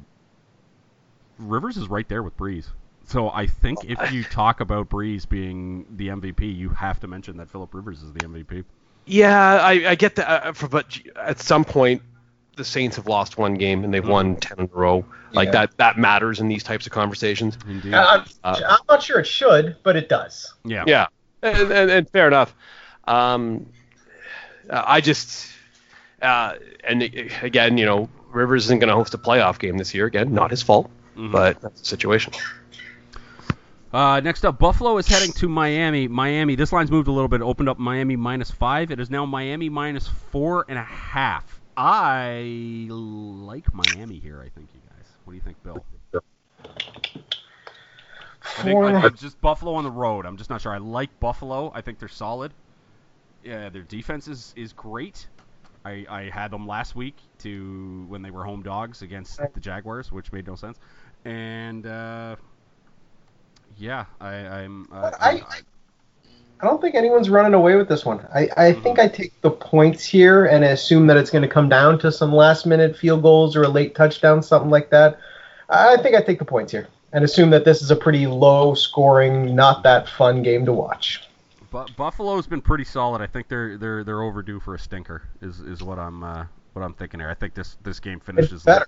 [1.39, 2.67] Rivers is right there with Brees.
[3.09, 7.37] So I think if you talk about Brees being the MVP, you have to mention
[7.37, 8.63] that Philip Rivers is the MVP.
[9.07, 10.45] Yeah, I, I get that.
[10.45, 12.03] Uh, for, but at some point,
[12.55, 15.03] the Saints have lost one game and they've won ten in a row.
[15.33, 15.51] Like Yeah.
[15.53, 17.57] that, that matters in these types of conversations.
[17.67, 17.93] Indeed.
[17.95, 20.53] I'm, Uh, I'm not sure it should, but it does.
[20.63, 20.83] yeah.
[20.85, 21.07] Yeah,
[21.41, 22.53] and, and, and fair enough.
[23.05, 23.65] Um,
[24.69, 25.49] I just,
[26.21, 27.01] uh, and
[27.41, 30.05] again, you know, Rivers isn't going to host a playoff game this year.
[30.05, 31.31] Again, not his fault, Mhm.
[31.31, 32.33] but that's the situation.
[33.91, 36.07] Uh, next up, Buffalo is heading to Miami.
[36.07, 36.55] Miami.
[36.55, 37.41] This line's moved a little bit.
[37.41, 38.91] Opened up Miami minus five.
[38.91, 41.59] It is now Miami minus four and a half.
[41.75, 44.41] I like Miami here.
[44.41, 45.07] I think you guys.
[45.23, 45.83] What do you think, Bill?
[48.41, 50.25] I think, I think just Buffalo on the road.
[50.25, 50.73] I'm just not sure.
[50.73, 51.71] I like Buffalo.
[51.73, 52.53] I think they're solid.
[53.43, 55.27] Yeah, their defense is, is great.
[55.85, 60.11] I, I had them last week to when they were home dogs against the Jaguars,
[60.11, 60.77] which made no sense.
[61.23, 62.35] And uh,
[63.79, 64.87] yeah, I, I'm.
[64.91, 65.41] Uh, I, I,
[66.61, 68.25] I don't think anyone's running away with this one.
[68.35, 71.69] I, I think I take the points here and assume that it's going to come
[71.69, 75.19] down to some last minute field goals or a late touchdown, something like that.
[75.69, 78.73] I think I take the points here and assume that this is a pretty low
[78.73, 81.23] scoring, not that fun game to watch.
[81.71, 83.21] Bu- Buffalo's been pretty solid.
[83.21, 85.23] I think they're they're they're overdue for a stinker.
[85.41, 87.29] Is is what I'm uh, what I'm thinking here.
[87.29, 88.83] I think this this game finishes like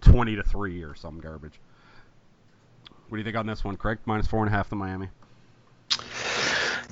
[0.00, 1.60] twenty to three or some garbage.
[3.08, 3.98] What do you think on this one, Craig?
[4.06, 5.08] Minus four and a half to Miami.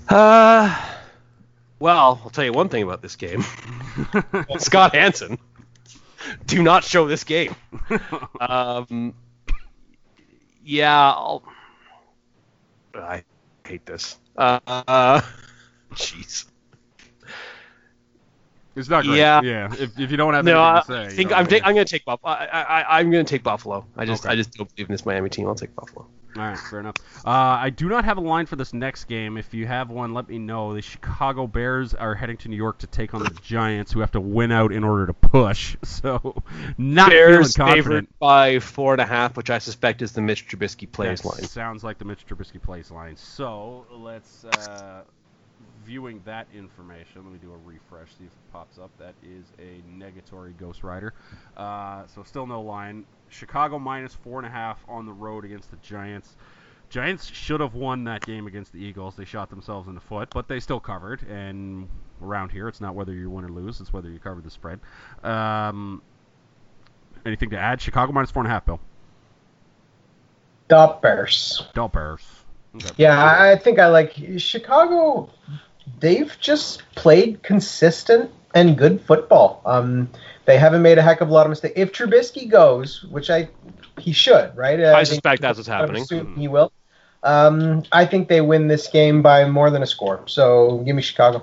[0.09, 0.77] Uh,
[1.79, 3.45] well, I'll tell you one thing about this game.
[4.59, 5.39] Scott Hansen,
[6.47, 7.55] do not show this game.
[8.41, 9.15] Um,
[10.65, 11.45] yeah, I'll,
[12.95, 13.25] I
[13.67, 14.17] hate this.
[14.37, 15.21] Uh,
[15.95, 16.47] jeez.
[18.75, 19.19] It's not great.
[19.19, 19.43] Yeah.
[19.43, 19.73] yeah.
[19.79, 21.47] If, if you don't have No, I anything to say, you think know, I'm.
[21.65, 22.33] I'm going to take Buffalo.
[22.33, 23.87] I, I, I'm going to take Buffalo.
[23.97, 24.33] I just Okay.
[24.33, 25.47] I just don't believe in this Miami team.
[25.47, 26.07] I'll take Buffalo.
[26.35, 26.95] All right, fair enough.
[27.27, 29.37] Uh, I do not have a line for this next game.
[29.37, 30.73] If you have one, let me know.
[30.73, 34.13] The Chicago Bears are heading to New York to take on the Giants, who have
[34.13, 35.77] to win out in order to push.
[36.03, 36.43] So,
[36.79, 38.19] not Bears feeling confident.
[38.19, 41.43] by four and a half, which I suspect is the Mitch Trubisky plays That line.
[41.45, 43.17] Sounds like the Mitch Trubisky plays line.
[43.17, 45.03] So let's uh,
[45.85, 47.23] viewing that information.
[47.25, 48.91] Let me do a refresh, see if it pops up.
[48.99, 51.15] That is a negatory Ghost Rider.
[51.57, 53.05] Uh, so still no line.
[53.29, 56.37] Chicago minus four and a half on the road against the Giants.
[56.91, 59.17] Giants should have won that game against the Eagles.
[59.17, 61.23] They shot themselves in the foot, but they still covered.
[61.23, 61.89] And
[62.21, 64.79] around here, it's not whether you win or lose; it's whether you cover the spread.
[65.25, 66.03] Um,
[67.25, 67.81] anything to add?
[67.81, 68.79] Chicago minus four and a half, Bill.
[71.75, 72.29] Del Bears.
[72.75, 72.89] Okay.
[72.97, 75.31] Yeah, I think I like Chicago.
[76.01, 79.63] They've just played consistent and good football.
[79.65, 80.11] Um,
[80.45, 81.75] they haven't made a heck of a lot of mistakes.
[81.77, 83.49] If Trubisky goes, which I
[83.99, 84.81] he should, right?
[84.81, 86.05] I think- suspect that's what's I happening.
[86.37, 86.73] he will.
[87.25, 90.23] Um, I think they win this game by more than a score.
[90.27, 91.43] So give me Chicago.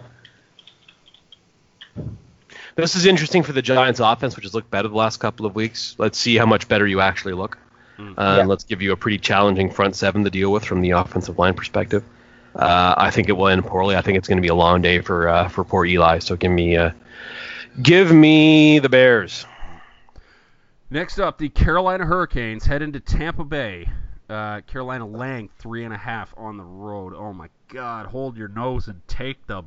[2.76, 5.56] This is interesting for the Giants offense, which has looked better the last couple of
[5.56, 5.96] weeks.
[5.98, 7.58] Let's see how much better you actually look.
[8.00, 8.46] Uh, Yeah.
[8.46, 11.54] Let's give you a pretty challenging front seven to deal with from the offensive line
[11.54, 12.04] perspective.
[12.60, 13.96] Uh, I think it will end poorly.
[13.96, 16.20] I think it's going to be a long day for uh, for poor Eli.
[16.20, 16.92] So give me uh,
[17.82, 19.46] give me the Bears.
[20.90, 23.88] Next up, the Carolina Hurricanes head into Tampa Bay.
[24.30, 27.14] Uh, Carolina laying three and a half on the road.
[27.16, 28.08] Oh my God!
[28.08, 29.64] Hold your nose and take the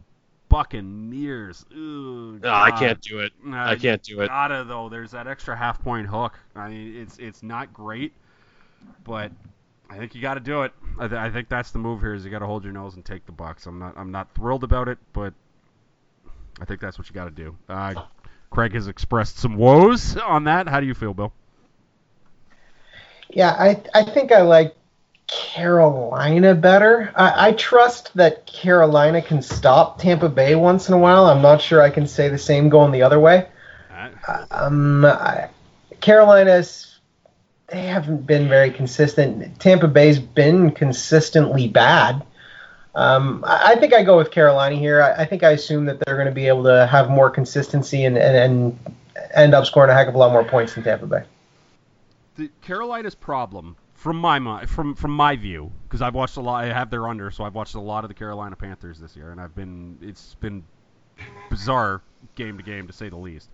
[0.50, 1.64] Buccaneers.
[1.74, 3.32] Ooh, No, I can't do it.
[3.46, 4.28] Uh, I can't do it.
[4.28, 4.90] Gotta though.
[4.90, 6.38] There's that extra half point hook.
[6.54, 8.12] I mean, it's it's not great,
[9.02, 9.32] but
[9.92, 10.72] I think you got to do it.
[10.98, 12.14] I, th- I think that's the move here.
[12.14, 13.66] Is you got to hold your nose and take the Bucks.
[13.66, 15.34] I'm not I'm not thrilled about it, but
[16.60, 17.56] I think that's what you got to do.
[17.68, 18.02] Uh,
[18.50, 20.66] Craig has expressed some woes on that.
[20.66, 21.32] How do you feel, Bill?
[23.28, 24.74] Yeah, I I think I like
[25.26, 27.12] Carolina better.
[27.14, 31.26] I, I trust that Carolina can stop Tampa Bay once in a while.
[31.26, 33.46] I'm not sure I can say the same going the other way.
[34.50, 35.48] Um, I,
[36.00, 36.91] Carolina's
[37.72, 39.58] they haven't been very consistent.
[39.58, 42.22] Tampa Bay's been consistently bad.
[42.94, 45.02] Um, I, think I go with Carolina here.
[45.02, 48.04] I, I think I assume that they're going to be able to have more consistency
[48.04, 48.96] and, and, and
[49.32, 51.24] end up scoring a heck of a lot more points than Tampa Bay.
[52.36, 56.64] the Carolina's problem, from my from from my view, because I've watched a lot.
[56.64, 59.30] I have their under, so I've watched a lot of the Carolina Panthers this year,
[59.32, 60.62] and I've been it's been
[61.48, 62.02] bizarre
[62.34, 63.48] game to game to say the least.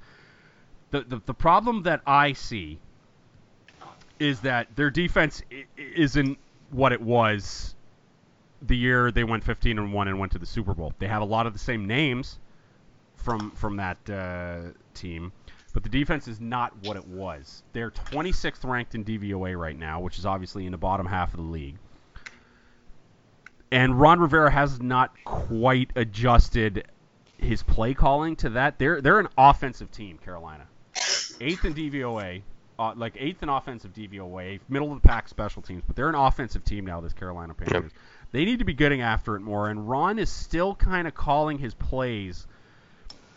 [0.91, 2.81] The the, the problem that I see
[4.19, 5.43] is that their defense
[5.77, 6.39] isn't
[6.71, 7.75] what it was
[8.63, 10.93] the year they went 15 and one and went to the Super Bowl.
[10.99, 12.39] They have a lot of the same names
[13.15, 15.33] from from that uh, team,
[15.73, 17.63] but the defense is not what it was.
[17.73, 21.39] They're 26th ranked in DVOA right now, which is obviously in the bottom half of
[21.39, 21.77] the league.
[23.71, 26.87] And Ron Rivera has not quite adjusted
[27.37, 28.79] his play calling to that.
[28.79, 30.67] They're they're an offensive team, Carolina.
[31.41, 32.43] Eighth in DVOA,
[32.79, 36.15] uh, like eighth in offensive DVOA, middle of the pack special teams, but they're an
[36.15, 37.01] offensive team now.
[37.01, 37.93] This Carolina Panthers.
[38.31, 41.59] They need to be getting after it more, and Ron is still kind of calling
[41.59, 42.47] his plays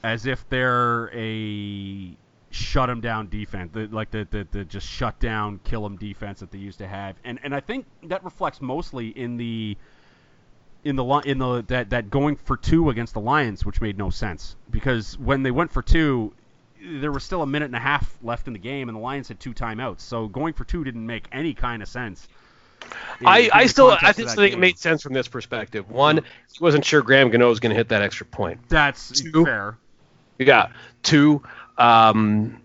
[0.03, 2.15] as if they're a
[2.49, 6.41] shut him down defense, the, like the, the the just shut down, kill him defense
[6.41, 9.77] that they used to have, and and I think that reflects mostly in the
[10.83, 14.09] in the in the that that going for two against the Lions, which made no
[14.09, 16.33] sense because when they went for two,
[16.83, 19.27] there was still a minute and a half left in the game, and the Lions
[19.27, 20.01] had two timeouts.
[20.01, 22.27] So going for two didn't make any kind of sense.
[23.19, 25.89] in- I, in I still I think, it made sense from this perspective.
[25.89, 28.59] One, he wasn't sure Graham Gano was going to hit that extra point.
[28.69, 29.45] That's Two.
[29.45, 29.77] fair.
[30.39, 30.69] Yeah.
[31.03, 31.43] Two,
[31.77, 32.61] um,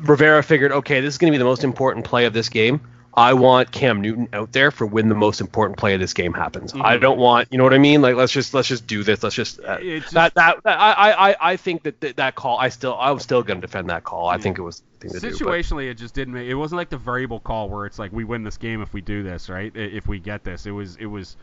[0.00, 2.80] Rivera figured, okay, this is going to be the most important play of this game.
[3.14, 6.32] I want Cam Newton out there for when the most important play of this game
[6.32, 6.72] happens.
[6.74, 8.00] I don't want, you know what I mean?
[8.00, 9.22] Like, let's just let's just do this.
[9.22, 12.34] Let's just, uh, It's just- that, that that I I I think that that, that
[12.36, 12.58] call.
[12.58, 14.28] I still I'm still going to defend that call.
[14.28, 15.18] I think it was to do.
[15.18, 16.48] Situationally, it just didn't make.
[16.48, 19.00] It wasn't like the variable call where it's like we win this game if we
[19.02, 19.70] do this, right?
[19.76, 21.36] If we get this, it was it was.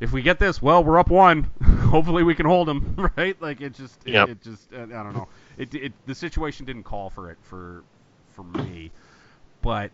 [0.00, 1.50] If we get this, well, we're up one.
[1.62, 3.36] Hopefully, we can hold them, right?
[3.42, 4.28] Like it just, it, Yep.
[4.30, 5.28] it just, I don't know.
[5.58, 7.84] It, it, the situation didn't call for it for,
[8.32, 8.92] for me,
[9.60, 9.90] but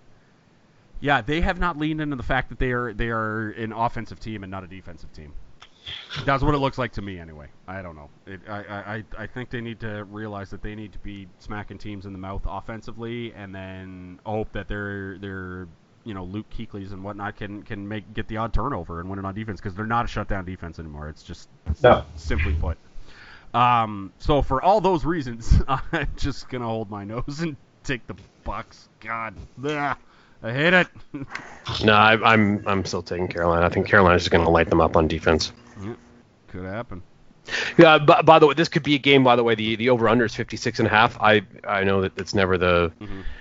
[1.00, 4.20] yeah, they have not leaned into the fact that they are they are an offensive
[4.20, 5.32] team and not a defensive team.
[6.24, 7.46] That's what it looks like to me, anyway.
[7.68, 8.10] I don't know.
[8.26, 11.78] It, I, I, I- think they need to realize that they need to be smacking
[11.78, 15.68] teams in the mouth offensively, and then hope that their their
[16.04, 19.18] you know Luke Kuechly's and whatnot can can make get the odd turnover and win
[19.20, 21.08] it on defense because they're not a shutdown defense anymore.
[21.08, 21.48] It's just
[21.82, 22.04] No.
[22.16, 22.78] simply put.
[23.54, 28.16] Um, so for all those reasons, I'm just gonna hold my nose and take the
[28.44, 28.88] Bucks.
[29.00, 29.34] God,
[29.64, 29.96] Ugh,
[30.46, 30.86] I hate it.
[31.84, 33.66] No, I, I'm I'm still taking Carolina.
[33.66, 35.52] I think Carolina's just going to light them up on defense.
[36.48, 37.02] Could happen.
[37.78, 39.24] Yeah, but by the way, this could be a game.
[39.24, 41.20] By the way, the the over under is 56 and a half.
[41.20, 42.92] I I know that it's never the.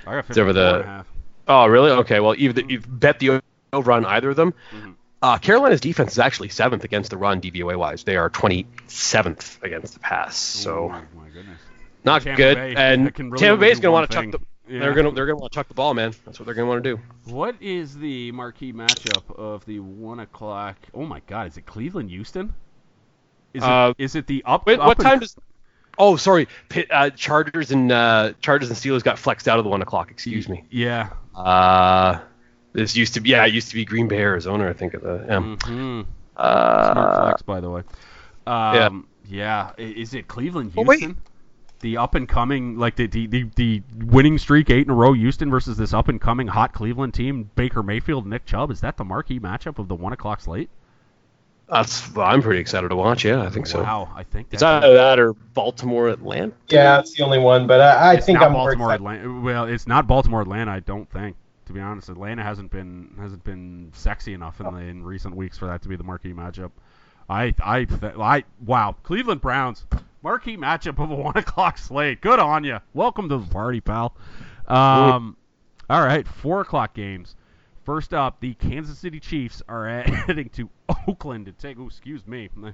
[0.08, 1.08] I got It's over 54 the- and a half.
[1.48, 1.92] Oh, really?
[1.92, 2.20] Okay.
[2.20, 3.42] Well, you've you've bet the
[3.72, 4.54] over on either of them.
[4.72, 4.92] Mm-hmm.
[5.22, 8.04] Uh, Carolina's defense is actually seventh against the run DVOA wise.
[8.04, 10.36] They are 27th against the pass.
[10.38, 11.60] So Oh, my goodness.
[12.04, 12.56] not Tampa good.
[12.58, 14.40] Bay and really Tampa only Bay's do going to want to chuck the.
[14.68, 14.80] Yeah.
[14.80, 16.14] They're gonna they're gonna want to chuck the ball, man.
[16.26, 17.02] That's what they're gonna want to do.
[17.26, 20.76] What is the marquee matchup of the one o'clock?
[20.94, 21.48] Oh my God!
[21.48, 22.54] Is it Cleveland Houston?
[23.54, 24.66] Is it, Uh, is it the up?
[24.66, 25.36] Wait, up what and- time does?
[25.98, 26.48] Oh, sorry.
[26.68, 30.12] Pit, uh, Chargers and uh, Chargers and Steelers got flexed out of the one o'clock.
[30.12, 30.66] Excuse me.
[30.70, 31.10] Yeah.
[31.34, 32.20] Uh,
[32.74, 34.68] this used to be yeah, it used to be Green Bay, Arizona.
[34.70, 35.40] I think at the yeah.
[35.40, 37.84] hmm Smart Uh, flex, by the way.
[38.46, 39.72] Um, yeah.
[39.78, 41.16] I- Is it Cleveland Oh, wait.
[41.82, 41.92] Houston?
[41.92, 45.14] the up and coming, like the, the the the winning streak, eight in a row,
[45.14, 48.72] Houston versus this up and coming hot Cleveland team, Baker Mayfield, Nick Chubb.
[48.72, 50.70] Is that the marquee matchup of the one o'clock slate?
[51.68, 53.26] that's well, I'm pretty excited to watch.
[53.26, 53.82] Yeah, I think so.
[53.82, 56.54] Wow, I think It's that's either that or Baltimore, Atlanta.
[56.70, 58.92] Yeah, it's the only one, but I, I It's think not I'm Baltimore.
[58.92, 59.42] Atlanta.
[59.42, 60.72] Well, it's not Baltimore Atlanta.
[60.72, 61.36] I don't think.
[61.66, 65.58] To be honest, Atlanta hasn't been hasn't been sexy enough in the, in recent weeks
[65.58, 66.70] for that to be the marquee matchup.
[67.28, 67.88] I I
[68.20, 69.88] I wow, Cleveland Browns
[70.26, 72.20] marquee matchup of a one o'clock slate.
[72.20, 72.80] Good on you.
[72.96, 74.16] Welcome to the party, pal.
[74.68, 75.38] Um,
[75.88, 77.36] all right, four o'clock games.
[77.84, 80.68] First up, the Kansas City Chiefs are heading to
[81.08, 81.78] Oakland to take.
[81.80, 82.74] Oh, excuse me, I'm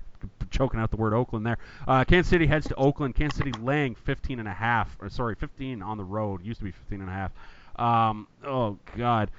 [0.49, 1.57] choking out the word Oakland there.
[1.85, 3.15] Uh, Kansas City heads to Oakland.
[3.15, 4.95] Kansas City laying 15 and a half.
[5.01, 6.45] Or sorry, 15 on the road.
[6.45, 7.31] Used to be 15 and a half.
[7.75, 9.29] Um, oh God.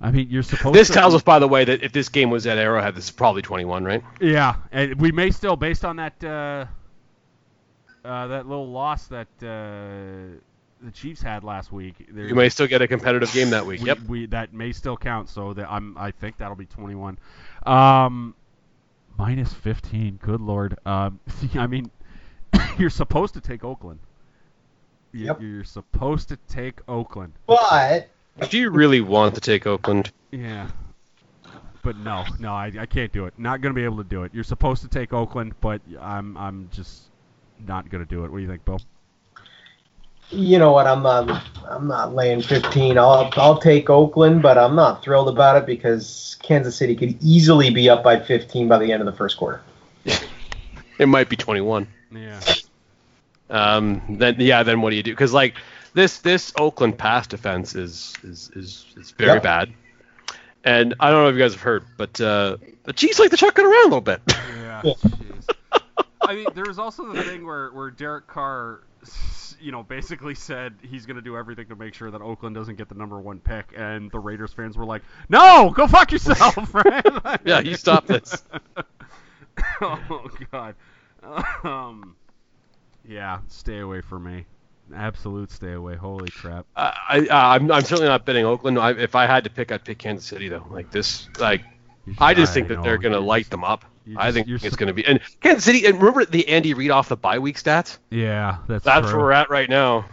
[0.00, 0.74] I mean, you're supposed.
[0.74, 2.96] To This to, tells us, by the way, that if this game was at Arrowhead,
[2.96, 4.02] this is probably 21, right?
[4.20, 6.64] Yeah, and we may still, based on that uh,
[8.04, 10.36] uh, that little loss that uh,
[10.82, 11.94] the Chiefs had last week.
[12.10, 13.80] there's- You may still get a competitive game that week.
[13.80, 13.98] we, Yep.
[14.08, 15.28] we that may still count.
[15.28, 17.18] So that I'm I think that'll be 21.
[17.66, 18.34] Um,
[19.18, 20.18] minus 15.
[20.22, 20.76] Good lord.
[20.84, 21.20] Um,
[21.54, 21.90] I mean,
[22.78, 24.00] you're supposed to take Oakland.
[25.12, 25.40] You- Yep.
[25.42, 27.34] You're supposed to take Oakland.
[27.46, 28.08] But
[28.48, 30.10] Do you really want to take Oakland?
[30.30, 30.68] Yeah.
[31.82, 33.34] But no, no, I, I can't do it.
[33.36, 34.32] Not gonna be able to do it.
[34.32, 37.10] You're supposed to take Oakland, but I'm I'm just
[37.66, 38.30] not gonna do it.
[38.30, 38.80] What do you think, Bill?
[40.30, 40.86] you know what?
[40.86, 41.44] I'm not.
[41.68, 42.96] I'm not laying 15.
[42.98, 47.68] I'll I'll take Oakland, but I'm not thrilled about it because Kansas City could easily
[47.70, 49.60] be up by 15 by the end of the first quarter.
[50.98, 51.88] It might be 21.
[52.14, 52.38] Yeah.
[53.50, 55.12] Um, then yeah, then what do you do?
[55.12, 55.54] Because like
[55.94, 59.42] this this Oakland pass defense is is is, is very Yep.
[59.42, 59.72] bad.
[60.64, 63.36] And I don't know if you guys have heard, but uh, the Chiefs like to
[63.36, 64.20] chuck it around a little bit.
[64.28, 64.82] Yeah.
[64.84, 64.94] Yeah.
[66.24, 68.82] I mean, there was also the thing where where Derek Carr,
[69.60, 72.76] you know, basically said he's going to do everything to make sure that Oakland doesn't
[72.76, 76.74] get the number one pick, and the Raiders fans were like, "No, go fuck yourself!"
[76.74, 77.40] right?
[77.44, 78.42] yeah, you stop this.
[79.80, 80.74] oh God.
[81.64, 82.16] Um.
[83.06, 84.46] Yeah, stay away from me.
[84.94, 85.96] Absolute stay away.
[85.96, 86.66] Holy crap.
[86.76, 88.78] I, I uh, I'm I'm certainly not betting Oakland.
[88.78, 90.66] I, if I had to pick, I'd pick Kansas City though.
[90.70, 91.62] Like this, like
[92.18, 93.84] I just think that they're gonna light them up.
[94.06, 95.86] you I think it's so- gonna be and Kansas City.
[95.86, 97.98] And remember the Andy Reid off the bye week stats?
[98.10, 99.18] Yeah, that's That's true.
[99.18, 100.06] where we're at right now.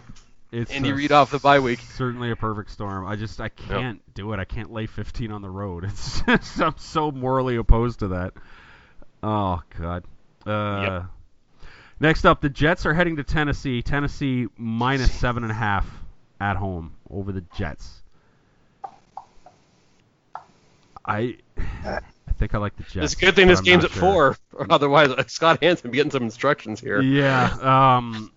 [0.52, 1.78] It's Andy Reid off the bye week.
[1.94, 3.06] Certainly a perfect storm.
[3.06, 4.40] I just I can't do it.
[4.40, 5.84] I can't lay 15 on the road.
[5.88, 8.34] It's just, I'm so morally opposed to that.
[9.22, 10.04] Oh God.
[10.46, 11.02] Uh,
[12.02, 13.82] Next up, the Jets are heading to Tennessee.
[13.82, 15.86] Tennessee minus seven and a half
[16.40, 18.02] at home over the Jets.
[21.04, 21.36] I
[21.84, 23.12] I think I like the Jets.
[23.12, 24.00] It's a good thing this I'm game's at sure.
[24.00, 27.00] four, or otherwise Scott Hansen be getting some instructions here.
[27.00, 27.56] Yeah.
[28.00, 28.32] Um.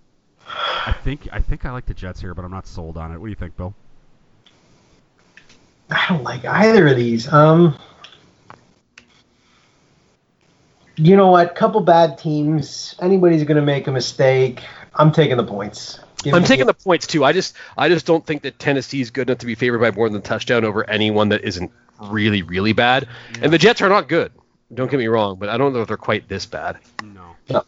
[0.45, 3.17] I think I think I like the Jets here, but I'm not sold on it.
[3.17, 3.73] What do you think, Bill?
[5.89, 7.31] I don't like either of these.
[7.31, 7.77] Um,
[10.95, 11.55] you know what?
[11.55, 12.95] Couple bad teams.
[13.01, 14.61] Anybody's going to make a mistake.
[14.93, 15.99] I'm taking the points.
[16.23, 17.23] Give I'm taking the points too.
[17.23, 20.07] I just I just don't think that Tennessee's good enough to be favored by more
[20.09, 21.71] than a touchdown over anyone that isn't
[22.01, 23.07] really really bad.
[23.41, 24.31] And the Jets are not good.
[24.73, 26.79] Don't get me wrong, but I don't know if they're quite this bad.
[27.03, 27.35] No.
[27.49, 27.63] No.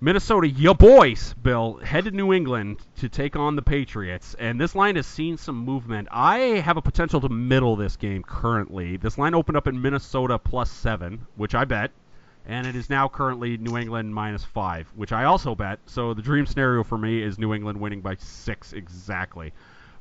[0.00, 4.74] Minnesota, your boys, Bill, head to New England to take on the Patriots, and this
[4.74, 6.08] line has seen some movement.
[6.10, 8.98] I have a potential to middle this game currently.
[8.98, 11.90] This line opened up in Minnesota plus seven, which I bet,
[12.46, 15.78] and it is now currently New England minus five, which I also bet.
[15.86, 19.52] So the dream scenario for me is New England winning by six exactly,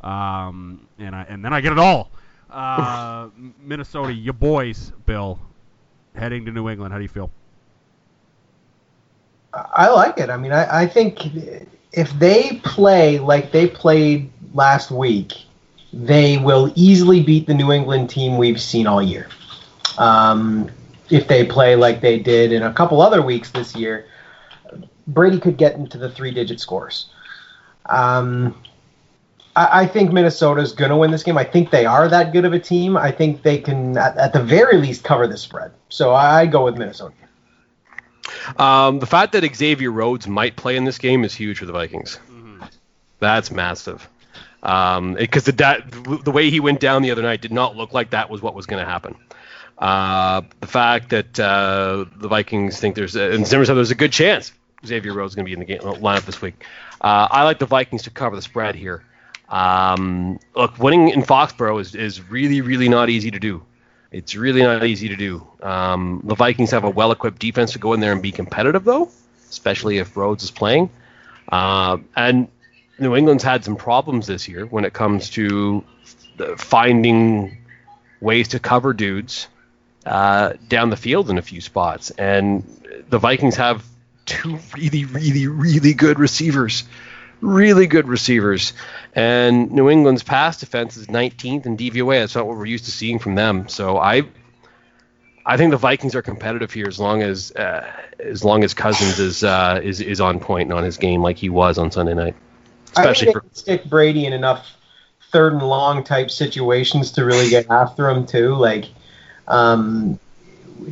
[0.01, 2.11] um, and I and then I get it all.
[2.49, 3.29] Uh,
[3.59, 5.39] Minnesota, your boys, Bill,
[6.15, 6.91] heading to New England.
[6.91, 7.31] How do you feel?
[9.53, 10.29] I like it.
[10.29, 11.19] I mean, I, I think
[11.91, 15.33] if they play like they played last week,
[15.93, 19.29] they will easily beat the New England team we've seen all year.
[19.97, 20.71] Um,
[21.13, 24.07] if they play like they did in a couple other weeks this year,
[25.07, 27.09] Brady could get into the three-digit scores.
[27.85, 28.55] Um,
[29.55, 31.37] I, I think Minnesota's going to win this game.
[31.37, 32.97] I think they are that good of a team.
[32.97, 35.71] I think they can, at, at the very least, cover the spread.
[35.89, 37.13] So I, I go with Minnesota.
[38.57, 41.73] Um, the fact that Xavier Rhodes might play in this game is huge for the
[41.73, 42.19] Vikings.
[43.19, 44.09] That's massive.
[44.61, 45.91] Because the that,
[46.23, 48.55] the way he went down the other night did not look like that was what
[48.55, 49.15] was going to happen.
[49.77, 54.13] Uh, the fact that uh, the Vikings think there's and Zimmer said there's a good
[54.13, 54.51] chance
[54.85, 56.65] Xavier Rhodes is going to be in the game lineup this week.
[57.01, 59.03] Uh, I like the Vikings to cover the spread here.
[59.49, 63.63] Um, look, winning in Foxborough is, is really really not easy to do.
[64.11, 65.45] It's really not easy to do.
[65.61, 69.09] Um, the Vikings have a well-equipped defense to go in there and be competitive, though,
[69.49, 70.91] especially if Rhodes is playing.
[71.51, 72.47] Uh, and
[72.99, 75.83] New England's had some problems this year when it comes to
[76.57, 77.57] finding
[78.21, 79.47] ways to cover dudes
[80.05, 82.11] uh, down the field in a few spots.
[82.11, 82.63] And
[83.09, 83.83] the Vikings have
[84.25, 86.83] two really, really, really good receivers.
[87.41, 88.73] Really good receivers.
[89.13, 92.21] And New England's pass defense is 19th in DVOA.
[92.21, 93.67] That's not what we're used to seeing from them.
[93.67, 94.23] So I
[95.45, 97.85] I think the Vikings are competitive here as long as uh,
[98.19, 101.37] as long as Cousins is uh, is is on point and on his game like
[101.37, 102.35] he was on Sunday night.
[102.95, 104.65] I Especially think for stick Brady in enough
[105.31, 108.55] third and long type situations to really get after him too.
[108.55, 108.85] Like
[109.47, 110.19] um,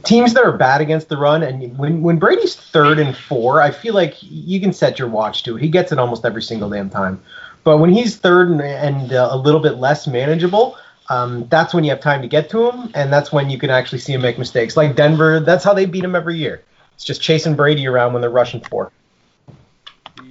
[0.03, 3.71] teams that are bad against the run, and when when Brady's third and four, I
[3.71, 5.61] feel like you can set your watch to it.
[5.61, 7.21] He gets it almost every single damn time.
[7.63, 10.77] But when he's third and, and uh, a little bit less manageable,
[11.09, 13.69] um, that's when you have time to get to him, and that's when you can
[13.69, 14.77] actually see him make mistakes.
[14.77, 16.63] Like Denver, that's how they beat him every year.
[16.95, 18.91] It's just chasing Brady around when they're rushing four.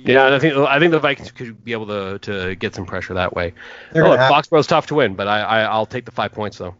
[0.04, 2.86] yeah, and I think I think the Vikings could be able to, to get some
[2.86, 3.54] pressure that way.
[3.94, 6.74] Oh, Foxborough's tough to win, but I, I I'll take the five points though.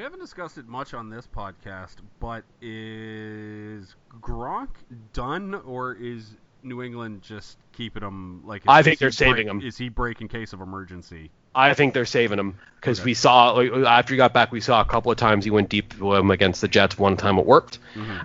[0.00, 4.70] We haven't discussed it much on this podcast, but is Gronk
[5.12, 8.62] done, or is New England just keeping him like?
[8.62, 9.60] Is, I think they're saving break- him.
[9.60, 11.30] Is he break in case of emergency?
[11.54, 13.04] I think they're saving him because Okay.
[13.10, 15.68] we saw like, after he got back, we saw a couple of times he went
[15.68, 16.96] deep against the Jets.
[16.98, 17.78] One time it worked,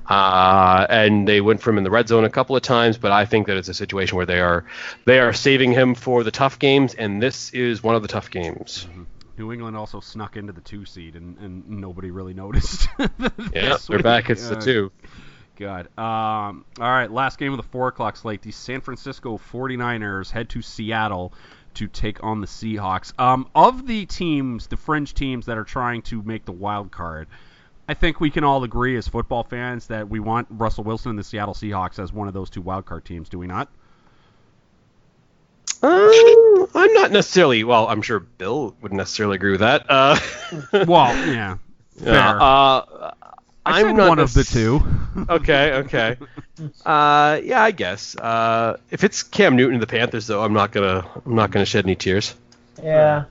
[0.09, 2.97] uh, and they went for him in the red zone a couple of times.
[2.97, 4.63] But I think that it's a situation where they are
[5.03, 8.31] they are saving him for the tough games, and this is one of the tough
[8.31, 8.87] games.
[9.37, 12.87] New England also snuck into the two seed, and, and nobody really noticed.
[13.53, 14.03] Yeah, they're week.
[14.03, 14.29] back.
[14.29, 14.91] It's the Uh, two.
[15.57, 15.87] God.
[15.97, 18.41] Um, all right, last game of the 4 o'clock slate.
[18.41, 21.33] The San Francisco 49ers head to Seattle
[21.75, 23.17] to take on the Seahawks.
[23.19, 27.27] Um, of the teams, the fringe teams that are trying to make the wild card,
[27.87, 31.19] I think we can all agree as football fans that we want Russell Wilson and
[31.19, 33.69] the Seattle Seahawks as one of those two wild card teams, do we not?
[35.83, 37.63] Uh, I'm not necessarily.
[37.63, 39.85] Well, I'm sure Bill wouldn't necessarily agree with that.
[39.89, 40.17] Uh,
[40.87, 41.57] Well, yeah.
[41.97, 42.13] Fair.
[42.13, 43.11] yeah, uh,
[43.65, 44.81] I I'm not one of the two.
[45.29, 46.17] okay, okay.
[46.85, 48.15] Uh, yeah, I guess.
[48.17, 51.07] Uh, if it's Cam Newton and the Panthers, though, I'm not gonna.
[51.25, 52.35] I'm not gonna shed any tears.
[52.83, 53.25] Yeah,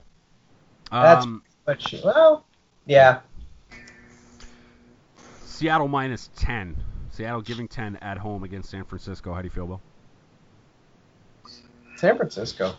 [0.91, 2.45] That's- Um, but she, well,
[2.85, 3.19] yeah.
[5.45, 6.75] Seattle minus 10.
[7.11, 9.33] Seattle giving 10 at home against San Francisco.
[9.33, 9.81] How do you feel, Bill?
[11.95, 12.75] San Francisco.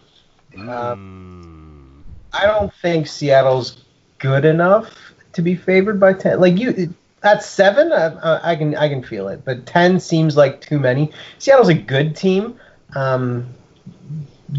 [0.55, 2.03] Mm.
[2.33, 3.85] I don't think Seattle's
[4.19, 4.95] good enough
[5.33, 6.41] to be favored by ten.
[6.41, 10.61] Like you, At seven, I, I can I can feel it, but ten seems like
[10.61, 11.13] too many.
[11.39, 12.59] Seattle's a good team,
[12.95, 13.47] um,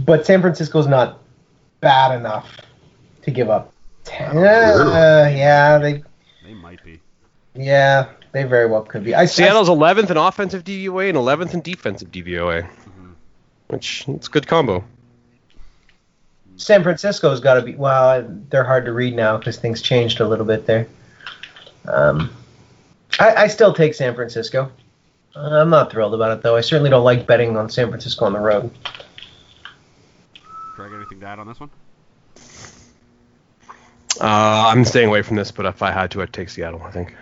[0.06, 1.20] but San Francisco's not
[1.80, 2.58] bad enough
[3.24, 4.38] to give up ten.
[4.38, 6.04] Uh, yeah, they
[6.44, 7.00] They might be.
[7.56, 9.16] yeah they very well could be.
[9.16, 12.70] I Seattle's 11th in offensive DVOA and 11th in defensive DVOA,
[13.68, 14.84] which it's a good combo.
[16.58, 17.76] San Francisco's got to be.
[17.76, 20.88] Well, they're hard to read now because things changed a little bit there.
[21.88, 22.32] Um,
[23.20, 24.72] I, I still take San Francisco.
[25.36, 26.56] I'm not thrilled about it though.
[26.56, 28.72] I certainly don't like betting on San Francisco on the road.
[30.74, 31.70] Craig, anything to add on this one?
[34.20, 36.82] Uh, I'm staying away from this, but if I had to, I'd take Seattle.
[36.82, 37.16] I think.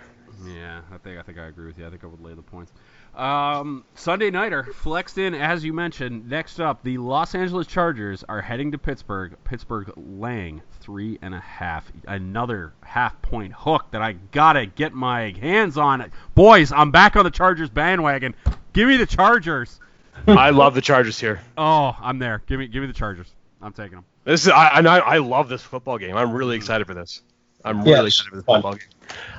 [0.46, 1.86] Yeah, I think I think I agree with you.
[1.86, 2.72] I think I would lay the points.
[3.16, 6.28] Um, Sunday nighter flexed in as you mentioned.
[6.28, 9.36] Next up, the Los Angeles Chargers are heading to Pittsburgh.
[9.44, 11.90] Pittsburgh laying three and a half.
[12.06, 16.12] Another half point hook that I gotta get my hands on.
[16.34, 18.34] Boys, I'm back on the Chargers bandwagon.
[18.74, 19.80] Give me the Chargers.
[20.26, 21.40] I love the Chargers here.
[21.56, 22.42] Oh, I'm there.
[22.46, 23.32] Give me give me the Chargers.
[23.62, 24.04] I'm taking them.
[24.24, 26.16] This is I, I I love this football game.
[26.16, 27.22] I'm really excited for this.
[27.64, 28.88] I'm Yeah, really it's excited for this football game.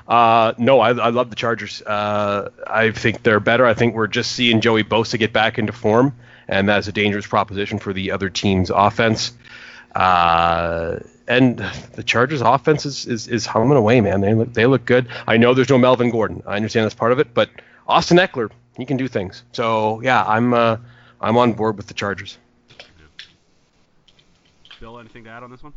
[0.08, 1.82] Uh, no, I, I love the Chargers.
[1.82, 3.66] Uh, I think they're better.
[3.66, 6.16] I think we're just seeing Joey Bosa get back into form,
[6.48, 9.34] and that's a dangerous proposition for the other team's offense.
[9.94, 11.58] Uh, and
[11.94, 14.22] the Chargers' offense is, is, is humming away, man.
[14.22, 15.08] They look they look good.
[15.28, 16.42] I know there's no Melvin Gordon.
[16.46, 17.50] I understand that's part of it, but
[17.88, 19.44] Austin Ekeler, he can do things.
[19.52, 20.78] So yeah, I'm uh,
[21.20, 22.38] I'm on board with the Chargers.
[24.80, 25.74] Bill, anything to add on this one?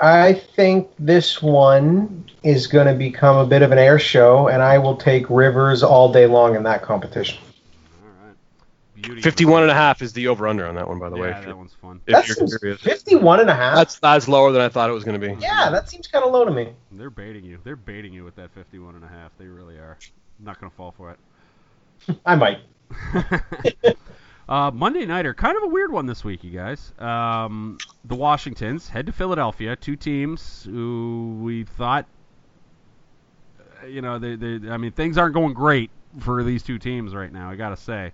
[0.00, 4.62] I think this one is going to become a bit of an air show, and
[4.62, 7.38] I will take Rivers all day long in that competition.
[8.02, 8.34] All right.
[8.94, 9.20] Beauty.
[9.22, 11.28] 51 and a half is the over under on that one, by the Yeah, way.
[11.30, 12.00] If that you're, one's fun.
[12.06, 12.80] if That you're curious.
[12.80, 13.76] 51 and a half.
[13.76, 15.34] That's that's lower than I thought it was going to be.
[15.40, 16.72] yeah, that seems kind of low to me.
[16.92, 17.58] They're baiting you.
[17.64, 19.30] They're baiting you with that 51 and a half.
[19.38, 19.96] They really are.
[20.38, 21.18] I'm not going to fall for it.
[22.26, 22.58] I might.
[24.48, 26.92] uh, Monday nighter, kind of a weird one this week, you guys.
[26.98, 32.06] Um, the Washingtons head to Philadelphia, two teams who we thought,
[33.82, 35.90] uh, you know, they, they, I mean, things aren't going great
[36.20, 37.50] for these two teams right now.
[37.50, 38.12] I gotta say,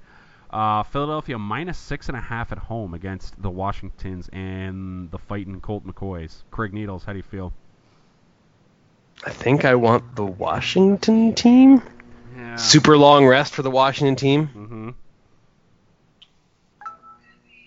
[0.50, 5.60] uh, Philadelphia minus six and a half at home against the Washingtons and the fighting
[5.60, 6.42] Colt McCoys.
[6.50, 7.52] Craig Needles, how do you feel?
[9.24, 11.82] I think I want the Washington team.
[12.36, 12.56] Yeah.
[12.56, 14.46] Super long rest for the Washington team.
[14.46, 14.90] hmm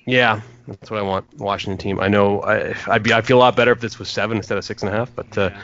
[0.06, 1.26] Yeah, that's what I want.
[1.38, 2.00] Washington team.
[2.00, 2.42] I know.
[2.42, 3.14] I I'd be.
[3.14, 5.14] I feel a lot better if this was seven instead of six and a half.
[5.16, 5.62] But uh, Yeah.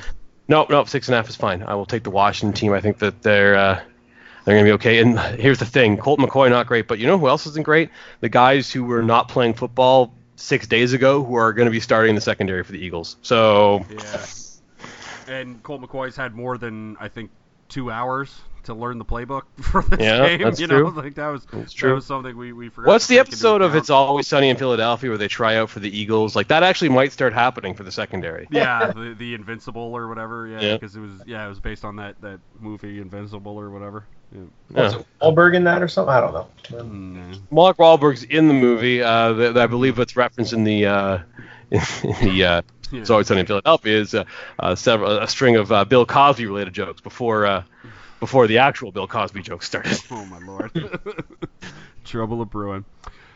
[0.48, 1.64] no, no, six and a half is fine.
[1.64, 2.74] I will take the Washington team.
[2.74, 3.82] I think that they're uh,
[4.46, 5.00] they're gonna be okay.
[5.00, 7.90] And here's the thing: Colt McCoy not great, but you know who else isn't great?
[8.22, 11.82] The guys who were not playing football six days ago who are going to be
[11.82, 13.18] starting the secondary for the Eagles.
[13.22, 14.26] So Yeah.
[15.28, 17.30] And Colt McCoy's had more than I think
[17.68, 20.42] two hours to learn the playbook for this Yeah, game.
[20.44, 20.92] that's you know, true.
[21.04, 22.88] like that was That's that was something we, we forgot.
[22.90, 23.76] What's the episode of.
[23.76, 26.36] It's Always Sunny in Philadelphia where they try out for the Eagles?
[26.36, 28.48] Like that actually might start happening for the secondary.
[28.52, 30.48] Yeah, the, the Invincible or whatever.
[30.48, 30.74] Yeah, Yeah.
[30.78, 34.06] because it was yeah it was based on that that movie Invincible or whatever.
[34.32, 34.42] Yeah.
[34.84, 35.00] Was Yeah.
[35.00, 36.14] it Wahlberg in that or something?
[36.14, 36.48] I don't know.
[36.70, 39.02] Mm, Mark Wahlberg's in the movie.
[39.02, 41.18] Uh, that, that I believe it's referenced in the uh,
[41.72, 41.82] in
[42.22, 43.02] the uh, yeah.
[43.02, 44.24] It's Always Sunny in Philadelphia is uh,
[44.58, 47.64] uh, several a string of uh, Bill Cosby related jokes before uh,
[48.20, 49.98] before the actual Bill Cosby jokes started.
[50.12, 50.72] Oh my lord.
[52.04, 52.86] Trouble of brewing.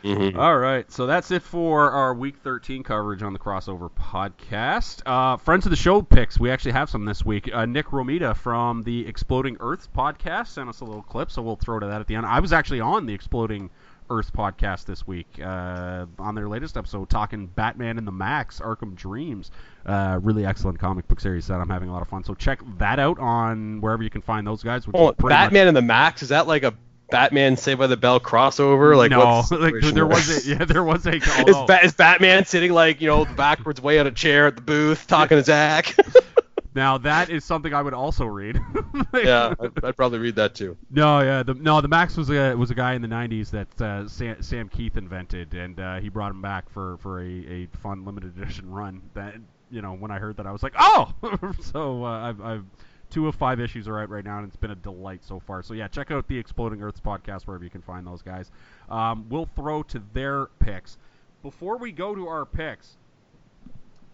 [0.02, 0.36] Mhm.
[0.36, 5.00] All right, so that's it for our Week 13 coverage on the Crossover Podcast.
[5.06, 7.48] Uh, friends of the show picks, we actually have some this week.
[7.54, 11.56] Uh, Nic Romita from the Exploding Earths podcast sent us a little clip, so we'll
[11.56, 12.26] throw to that at the end.
[12.26, 13.70] I was actually on the Exploding
[14.10, 18.94] Earth podcast this week uh, on their latest episode, talking Batman and the Maxx, Arkham
[18.94, 19.50] Dreams.
[19.86, 22.22] Uh, really excellent comic book series that I'm having a lot of fun.
[22.24, 24.86] So check that out on wherever you can find those guys.
[24.86, 26.74] Which Oh, pretty much- Batman and the Maxx is that like a
[27.10, 28.96] Batman Saved by the Bell crossover?
[28.96, 30.06] Like no, the like there there?
[30.06, 31.14] was a yeah, there was a.
[31.46, 34.62] Is, ba- is Batman sitting like you know backwards way on a chair at the
[34.62, 35.94] booth talking to Zach?
[36.74, 38.58] Now that is something I would also read.
[39.14, 40.76] yeah, I'd, I'd probably read that too.
[40.90, 41.42] No, yeah.
[41.42, 44.42] The, no, the Maxx was a was a guy in the '90s that uh, Sam,
[44.42, 48.36] Sam Kieth invented, and uh, he brought him back for for a, a fun limited
[48.36, 49.02] edition run.
[49.14, 49.34] That
[49.70, 51.12] you know, when I heard that, I was like, oh.
[51.60, 52.64] so uh, I've, I've
[53.10, 55.62] two of five issues are out right now, and it's been a delight so far.
[55.62, 58.50] So yeah, check out the Exploding Earths podcast wherever you can find those guys.
[58.88, 60.98] Um, we'll throw to their picks
[61.42, 62.96] before we go to our picks.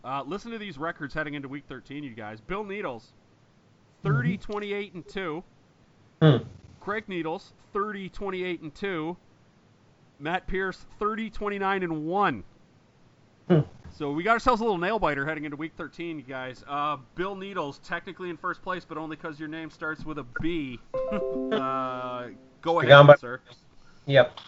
[0.04, 2.40] Uh, listen to these records heading into Week 13, you guys.
[2.40, 3.12] Bill Needles,
[4.02, 5.44] 30, 28, and two.
[6.22, 6.36] Hmm.
[6.80, 9.16] Craig Needles, 30, 28, and 2.
[10.18, 12.44] Matt Pierce, 30, 29, and 1.
[13.48, 13.60] Hmm.
[13.90, 16.64] So we got ourselves a little nail biter heading into Week 13, you guys.
[16.66, 20.26] Uh, Bill Needles technically in first place, but only because your name starts with a
[20.40, 20.78] B.
[21.12, 22.28] uh,
[22.62, 23.40] go ahead, sir.
[24.06, 24.38] Yep.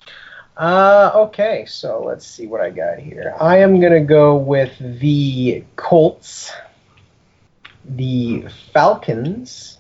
[0.57, 3.35] Uh, okay, so let's see what I got here.
[3.41, 6.53] I am going to go with the Colts,
[7.85, 9.79] the Falcons,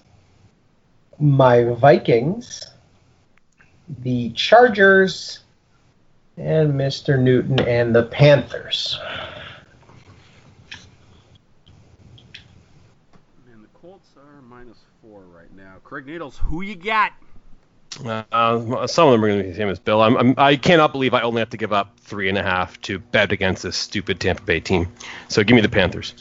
[1.20, 2.66] my Vikings,
[4.00, 5.40] the Chargers,
[6.38, 7.18] and Mr.
[7.20, 8.98] Newton and the Panthers.
[13.52, 15.76] And the Colts are minus four right now.
[15.84, 17.12] Craig Needles, who you got?
[18.00, 20.00] Uh, some of them are going to be the same as Bill.
[20.00, 22.80] I'm, I'm, I cannot believe I only have to give up three and a half
[22.82, 24.88] to bet against this stupid Tampa Bay team.
[25.28, 26.14] So give me the Panthers.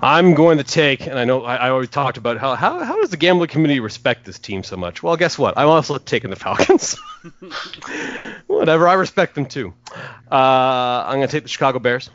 [0.00, 3.00] I'm going to take, and I know I, I already talked about how, how how
[3.00, 5.02] does the gambling community respect this team so much?
[5.02, 5.58] Well, guess what?
[5.58, 6.96] I'm also taking the Falcons.
[8.46, 9.74] Whatever, I respect them too.
[10.30, 12.10] Uh, I'm going to take the Chicago Bears.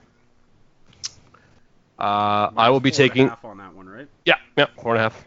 [2.00, 3.28] Uh, I will be Four and a taking.
[3.30, 4.08] half on that one, right?
[4.26, 5.26] Yeah, yeah, four and a half.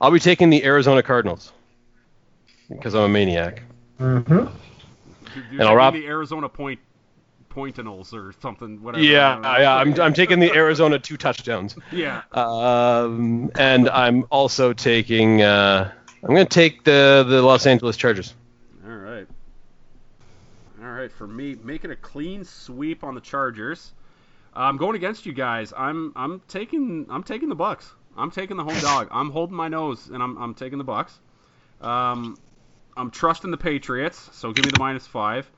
[0.00, 1.52] I'll be taking the Arizona Cardinals
[2.68, 3.62] because I'm a maniac.
[3.98, 4.32] Mm-hmm.
[4.32, 4.48] You're
[5.52, 6.80] And I'll wrap- taking the Arizona point
[7.50, 8.82] pointinals or something.
[8.82, 9.04] Whatever.
[9.04, 11.76] Yeah, I yeah, I'm, I'm taking the Arizona two touchdowns.
[11.92, 12.22] Yeah.
[12.32, 15.42] Um, and I'm also taking.
[15.42, 15.90] Uh,
[16.22, 18.34] I'm going to take the the Los Angeles Chargers.
[18.86, 19.26] All right.
[20.82, 23.92] All right, for me, making a clean sweep on the Chargers.
[24.54, 25.72] I'm going against you guys.
[25.76, 27.92] I'm I'm taking I'm taking the Bucks.
[28.16, 29.08] I'm taking the home dog.
[29.10, 31.18] I'm holding my nose and I'm I'm taking the Bucks.
[31.80, 32.36] Um,
[32.96, 35.50] I'm trusting the Patriots, so give me the minus five.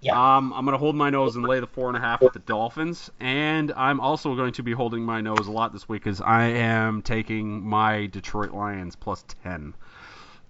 [0.00, 0.12] Yeah.
[0.36, 2.34] Um, I'm going to hold my nose and lay the four and a half with
[2.34, 6.04] the Dolphins, and I'm also going to be holding my nose a lot this week
[6.04, 9.74] because I am taking my Detroit Lions plus ten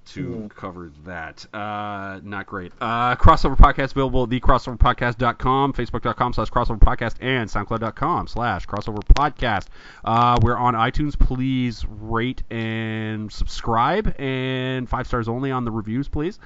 [0.06, 1.46] to cover that.
[1.54, 2.72] Uh, not great.
[2.80, 9.66] Uh, crossover podcast available at thecrossoverpodcast.com, facebook.com slash crossover podcast, and soundcloud.com slash crossover podcast.
[10.04, 11.18] Uh, we're on iTunes.
[11.18, 16.38] Please rate and subscribe, and five stars only on the reviews, please.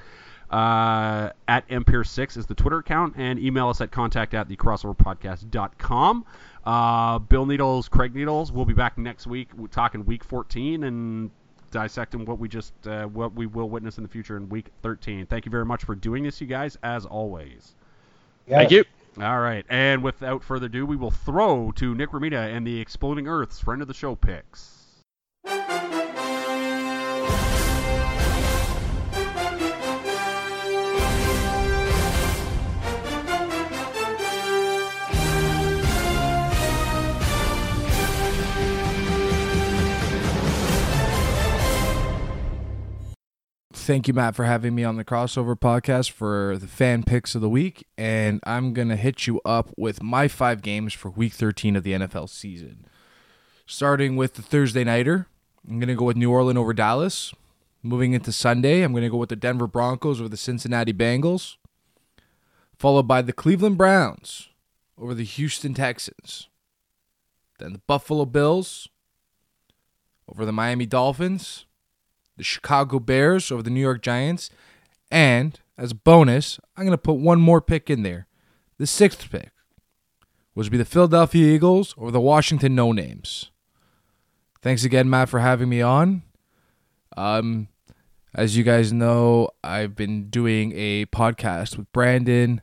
[0.49, 6.25] Uh, at Empire6 is the Twitter account, and email us at contact at thecrossoverpodcast.com.
[6.65, 11.31] Uh, Bill Needles, Craig Needles, we'll be back next week We're talking week 14 and
[11.69, 15.25] dissecting what we just uh, what we will witness in the future in week 13.
[15.25, 17.75] Thank you very much for doing this, you guys, as always.
[18.47, 18.57] Yeah.
[18.57, 18.83] Thank you.
[19.21, 23.27] All right, and without further ado, we will throw to Nic Romita and the Exploding
[23.27, 24.79] Earth's friend of the show picks.
[43.89, 47.41] Thank you, Matt, for having me on the crossover podcast for the fan picks of
[47.41, 47.87] the week.
[47.97, 51.81] And I'm going to hit you up with my five games for week 13 of
[51.81, 52.85] the NFL season.
[53.65, 55.25] Starting with the Thursday Nighter,
[55.67, 57.33] I'm going to go with New Orleans over Dallas.
[57.81, 61.55] Moving into Sunday, I'm going to go with the Denver Broncos over the Cincinnati Bengals.
[62.77, 64.49] Followed by the Cleveland Browns
[64.99, 66.47] over the Houston Texans.
[67.57, 68.87] Then the Buffalo Bills
[70.27, 71.65] over the Miami Dolphins
[72.39, 74.49] the Chicago Bears over the New York Giants.
[75.11, 78.27] And as a bonus, I'm going to put one more pick in there.
[78.77, 79.51] The sixth pick
[80.55, 83.51] was be the Philadelphia Eagles or the Washington No Names.
[84.61, 86.23] Thanks again, Matt, for having me on.
[87.17, 87.67] Um,
[88.33, 92.61] as you guys know, I've been doing a podcast with Brandon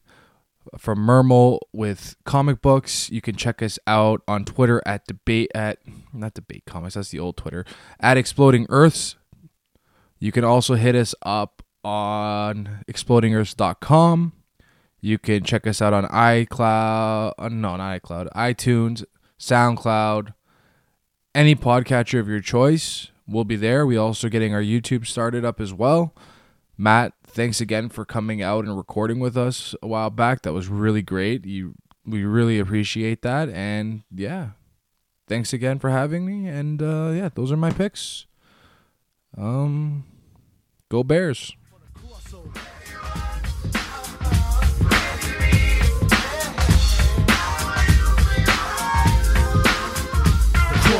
[0.79, 3.11] from Mermal with comic books.
[3.11, 5.81] You can check us out on Twitter at debate at
[6.15, 6.95] not debate comics.
[6.95, 7.67] That's the old Twitter
[8.01, 9.17] at Exploding Earths.
[10.19, 14.33] You can also hit us up on explodingearths.com.
[15.01, 19.05] You can check us out on iCloud, uh, no, not iCloud, iTunes,
[19.39, 20.35] SoundCloud,
[21.35, 23.11] any podcatcher of your choice.
[23.29, 23.87] We'll be there.
[23.87, 26.15] We also getting our YouTube started up as well.
[26.79, 30.43] Matt, thanks again for coming out and recording with us a while back.
[30.43, 31.45] That was really great.
[31.47, 33.49] You we really appreciate that.
[33.49, 34.51] And yeah,
[35.27, 36.49] thanks again for having me.
[36.49, 38.27] And uh, yeah, those are my picks.
[39.37, 40.05] Um,
[40.89, 41.55] go Bears.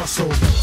[0.07, 0.56] crossover.